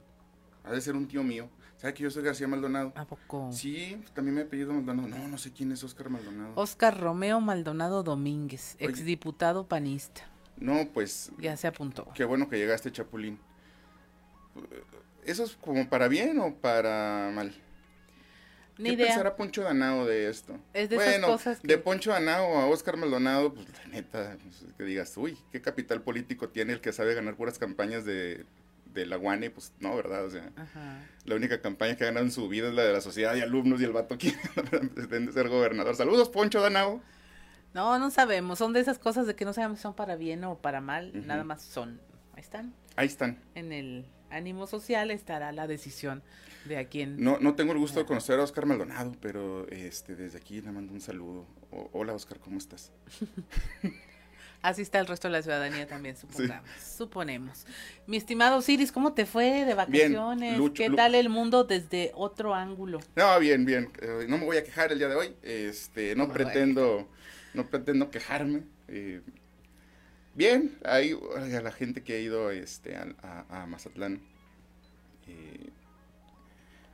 [0.64, 1.49] Ha de ser un tío mío.
[1.78, 2.91] ¿Sabe que yo soy García Maldonado?
[2.95, 3.49] ¿A poco?
[3.52, 5.08] Sí, también me he apellido Maldonado.
[5.10, 6.54] No, no sé quién es Oscar Maldonado.
[6.56, 8.90] Oscar Romeo Maldonado Domínguez, Oye.
[8.90, 10.22] exdiputado panista.
[10.58, 11.32] No, pues.
[11.38, 12.08] Ya se apuntó.
[12.16, 13.40] Qué bueno que llegaste, Chapulín.
[15.24, 17.54] ¿Eso es como para bien o para mal?
[18.80, 19.08] Ni ¿Qué idea.
[19.08, 20.58] pensará Poncho Danao de esto?
[20.74, 24.38] Es de esas bueno, cosas que- de Poncho Danao a Oscar Maldonado, pues la neta,
[24.41, 28.45] pues, que digas, uy, qué capital político tiene el que sabe ganar puras campañas de,
[29.02, 30.26] de la UANE, pues no, ¿verdad?
[30.26, 30.99] O sea, Ajá.
[31.26, 33.44] la única campaña que ha ganado en su vida es la de la sociedad de
[33.44, 34.38] alumnos y el vato quiere
[34.95, 35.95] pretende ser gobernador.
[35.95, 37.02] Saludos, Poncho Danao.
[37.74, 38.57] No, no sabemos.
[38.60, 41.11] Son de esas cosas de que no sabemos si son para bien o para mal.
[41.28, 41.99] Nada más son.
[42.34, 42.74] Ahí están.
[42.95, 43.40] Ahí están.
[43.56, 46.24] En el ánimo social estará la decisión
[46.65, 47.22] de a quién.
[47.24, 50.72] No, no tengo el gusto de conocer a Oscar Maldonado, pero este desde aquí le
[50.72, 51.45] mando un saludo.
[51.72, 52.91] O- hola, Oscar, ¿cómo estás?
[54.61, 56.69] Así está el resto de la ciudadanía también, supongamos.
[56.81, 57.65] Suponemos.
[58.07, 60.57] Mi estimado Osiris, ¿cómo te fue de vacaciones?
[60.57, 62.99] Lucho, ¿Qué tal el mundo desde otro ángulo?
[63.15, 63.89] No, bien, bien.
[64.01, 65.35] Eh, no me voy a quejar el día de hoy.
[65.43, 67.07] Este, no pretendo,
[67.53, 68.63] no pretendo quejarme.
[68.88, 69.21] eh,
[70.34, 74.21] bien, hay a la gente que ha ido este, a, a- a Mazatlán.
[75.27, 75.69] eh,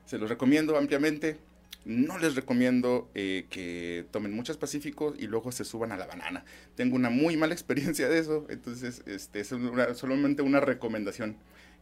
[0.06, 1.38] se los recomiendo ampliamente.
[1.86, 6.46] No les recomiendo eh, que tomen muchos pacíficos y luego se suban a la banana.
[6.76, 11.36] Tengo una muy mala experiencia de eso, entonces este, es una- solamente una recomendación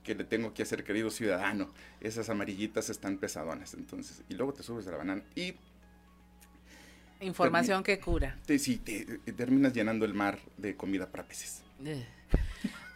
[0.04, 1.72] que le tengo que hacer, querido ciudadano.
[2.00, 5.54] Esas amarillitas están pesadonas, entonces, y luego te subes a la banana y
[7.20, 8.36] Información que cura.
[8.48, 11.62] te, sí, te, te terminas llenando el mar de comida para peces.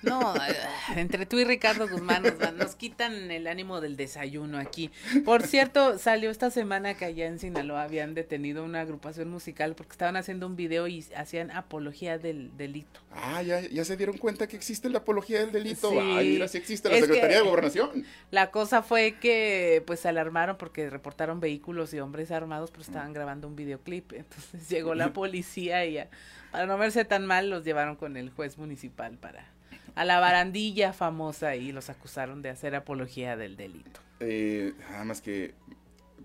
[0.06, 0.56] No, eh,
[0.96, 4.92] entre tú y Ricardo Guzmán nos, nos quitan el ánimo del desayuno aquí.
[5.24, 9.94] Por cierto, salió esta semana que allá en Sinaloa habían detenido una agrupación musical porque
[9.94, 13.00] estaban haciendo un video y hacían apología del delito.
[13.14, 15.90] Ah, ya, ya se dieron cuenta que existe la apología del delito.
[15.90, 15.98] Sí.
[15.98, 18.06] Ay, mira, sí existe la Secretaría de Gobernación.
[18.32, 23.14] La cosa fue que pues se alarmaron porque reportaron vehículos y hombres armados, pero estaban
[23.14, 24.14] grabando un videoclip.
[24.14, 26.10] Entonces llegó la policía y ya,
[26.52, 29.55] para no verse tan mal los llevaron con el juez municipal para
[29.96, 34.00] a la barandilla famosa y los acusaron de hacer apología del delito.
[34.20, 35.54] Eh, nada más que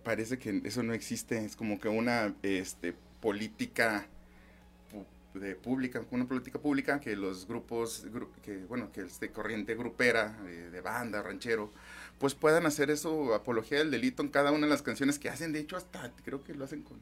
[0.02, 4.06] parece que eso no existe, es como que una este, política
[5.34, 10.36] de pública, una política pública que los grupos, gru- que bueno, que este corriente grupera,
[10.48, 11.70] eh, de banda, ranchero,
[12.18, 15.52] pues puedan hacer eso, apología del delito en cada una de las canciones que hacen,
[15.52, 16.98] de hecho hasta creo que lo hacen con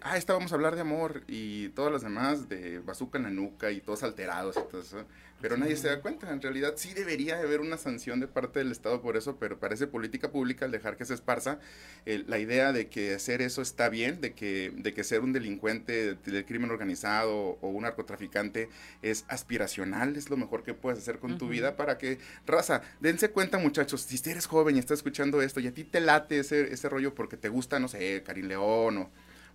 [0.00, 3.30] ah, esta vamos a hablar de amor y todas las demás de bazooka en la
[3.30, 5.04] nuca y todos alterados y todo eso.
[5.42, 8.70] Pero nadie se da cuenta, en realidad sí debería haber una sanción de parte del
[8.70, 11.58] Estado por eso, pero parece política pública al dejar que se esparza
[12.06, 15.32] eh, la idea de que hacer eso está bien, de que, de que ser un
[15.32, 18.68] delincuente del crimen organizado o un narcotraficante
[19.02, 23.30] es aspiracional, es lo mejor que puedes hacer con tu vida para que, raza, dense
[23.30, 26.72] cuenta muchachos, si eres joven y estás escuchando esto y a ti te late ese,
[26.72, 29.10] ese rollo porque te gusta, no sé, Karim León o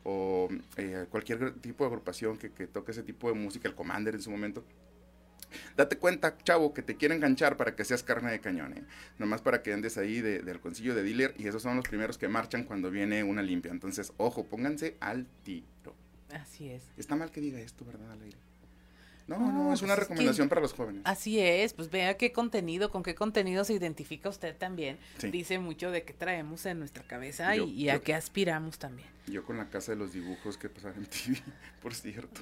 [0.09, 0.47] o
[0.77, 4.21] eh, cualquier tipo de agrupación que, que toque ese tipo de música, el Commander en
[4.21, 4.63] su momento,
[5.75, 8.83] date cuenta, chavo, que te quiere enganchar para que seas carne de cañón, ¿eh?
[9.17, 12.17] Nomás para que andes ahí de, del concilio de dealer y esos son los primeros
[12.17, 13.71] que marchan cuando viene una limpia.
[13.71, 15.95] Entonces, ojo, pónganse al tiro.
[16.31, 16.83] Así es.
[16.97, 18.37] Está mal que diga esto, ¿verdad, al aire?
[19.27, 21.01] No, no, es una pues recomendación para los jóvenes.
[21.03, 24.97] Así es, pues vea qué contenido, con qué contenido se identifica usted también.
[25.31, 29.09] Dice mucho de qué traemos en nuestra cabeza y, a qué aspiramos también.
[29.27, 31.43] Yo con la casa de los dibujos que pasaban en TV,
[31.81, 32.41] por cierto.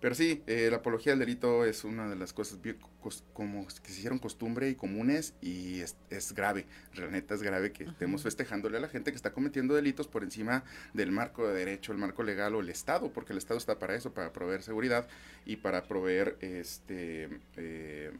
[0.00, 2.58] Pero sí, eh, la apología del delito es una de las cosas
[3.34, 8.22] como que se hicieron costumbre y comunes y es, grave, realmente es grave que estemos
[8.22, 10.64] festejándole a la gente que está cometiendo delitos por encima
[10.94, 13.94] del marco de derecho, el marco legal o el Estado, porque el Estado está para
[13.94, 15.06] eso, para proveer seguridad
[15.44, 18.10] y para proveer este eh,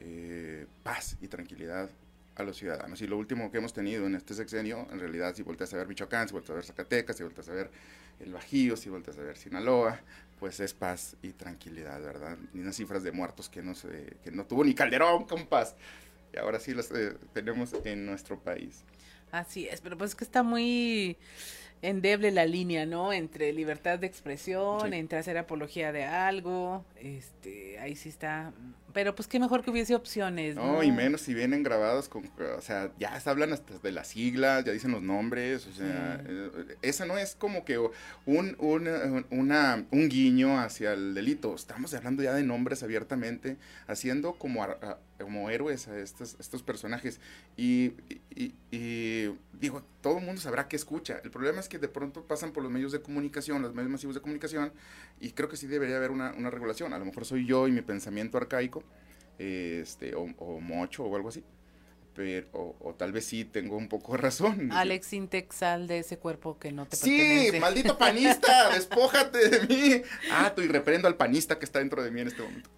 [0.00, 1.90] eh, paz y tranquilidad
[2.36, 3.00] a los ciudadanos.
[3.02, 5.88] Y lo último que hemos tenido en este sexenio, en realidad, si volteas a ver
[5.88, 7.70] Michoacán, si volteas a ver Zacatecas, si volteas a ver
[8.20, 10.00] el Bajío, si volteas a ver Sinaloa,
[10.38, 12.36] pues es paz y tranquilidad, ¿verdad?
[12.52, 15.74] Ni unas cifras de muertos que no, se, que no tuvo ni Calderón con paz.
[16.32, 18.84] Y ahora sí las eh, tenemos en nuestro país.
[19.32, 21.16] Así es, pero pues es que está muy
[21.82, 23.12] endeble la línea, ¿no?
[23.12, 28.52] Entre libertad de expresión, entre hacer apología de algo, este, ahí sí está
[28.96, 30.56] pero pues qué mejor que hubiese opciones.
[30.56, 34.08] No, y menos si vienen grabados con, o sea, ya se hablan hasta de las
[34.08, 37.92] siglas, ya dicen los nombres, o sea, eh, esa no es como que un,
[38.24, 44.66] un, una, un guiño hacia el delito, estamos hablando ya de nombres abiertamente, haciendo como,
[45.18, 47.20] como héroes a estos, estos personajes.
[47.54, 47.92] Y,
[48.30, 48.54] y,
[49.52, 51.20] digo, todo el mundo sabrá qué escucha.
[51.24, 54.14] El problema es que de pronto pasan por los medios de comunicación, los medios masivos
[54.14, 54.72] de comunicación,
[55.20, 56.92] y creo que sí debería haber una, una regulación.
[56.92, 58.82] A lo mejor soy yo y mi pensamiento arcaico,
[59.38, 61.44] este, o, o mocho o algo así.
[62.16, 64.72] Pero, o, tal vez sí tengo un poco de razón.
[64.72, 70.02] Alex Intexal de ese cuerpo que no te sí, maldito panista, despójate de mí.
[70.30, 72.70] Ah, y reprendo al panista que está dentro de mí en este momento.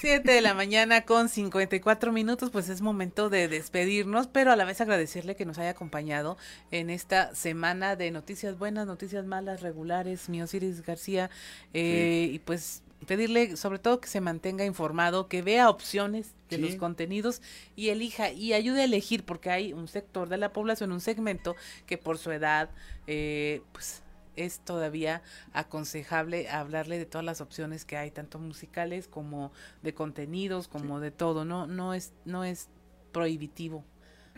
[0.00, 4.64] Siete de la mañana con 54 minutos, pues es momento de despedirnos, pero a la
[4.64, 6.36] vez agradecerle que nos haya acompañado
[6.72, 11.30] en esta semana de noticias buenas, noticias malas, regulares, mi Osiris García,
[11.74, 16.74] eh, y pues pedirle sobre todo que se mantenga informado, que vea opciones de los
[16.76, 17.40] contenidos
[17.76, 21.56] y elija y ayude a elegir porque hay un sector de la población, un segmento
[21.86, 22.70] que por su edad,
[23.06, 24.02] eh, pues
[24.36, 25.22] es todavía
[25.52, 29.52] aconsejable hablarle de todas las opciones que hay, tanto musicales como
[29.82, 32.68] de contenidos, como de todo, no, no es, no es
[33.12, 33.84] prohibitivo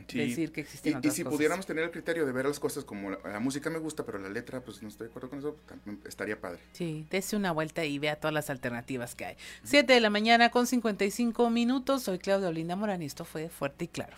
[0.07, 3.11] decir que existen y, y si pudiéramos tener el criterio de ver las cosas como
[3.11, 5.57] la, música me gusta, pero la letra, pues no estoy de acuerdo con eso,
[6.07, 6.61] estaría padre.
[6.73, 9.37] Sí, dése una vuelta y vea todas las alternativas que hay.
[9.62, 12.03] Siete de la mañana con 55 minutos.
[12.03, 14.16] Soy Claudia Olinda Morán y esto fue Fuerte y Claro.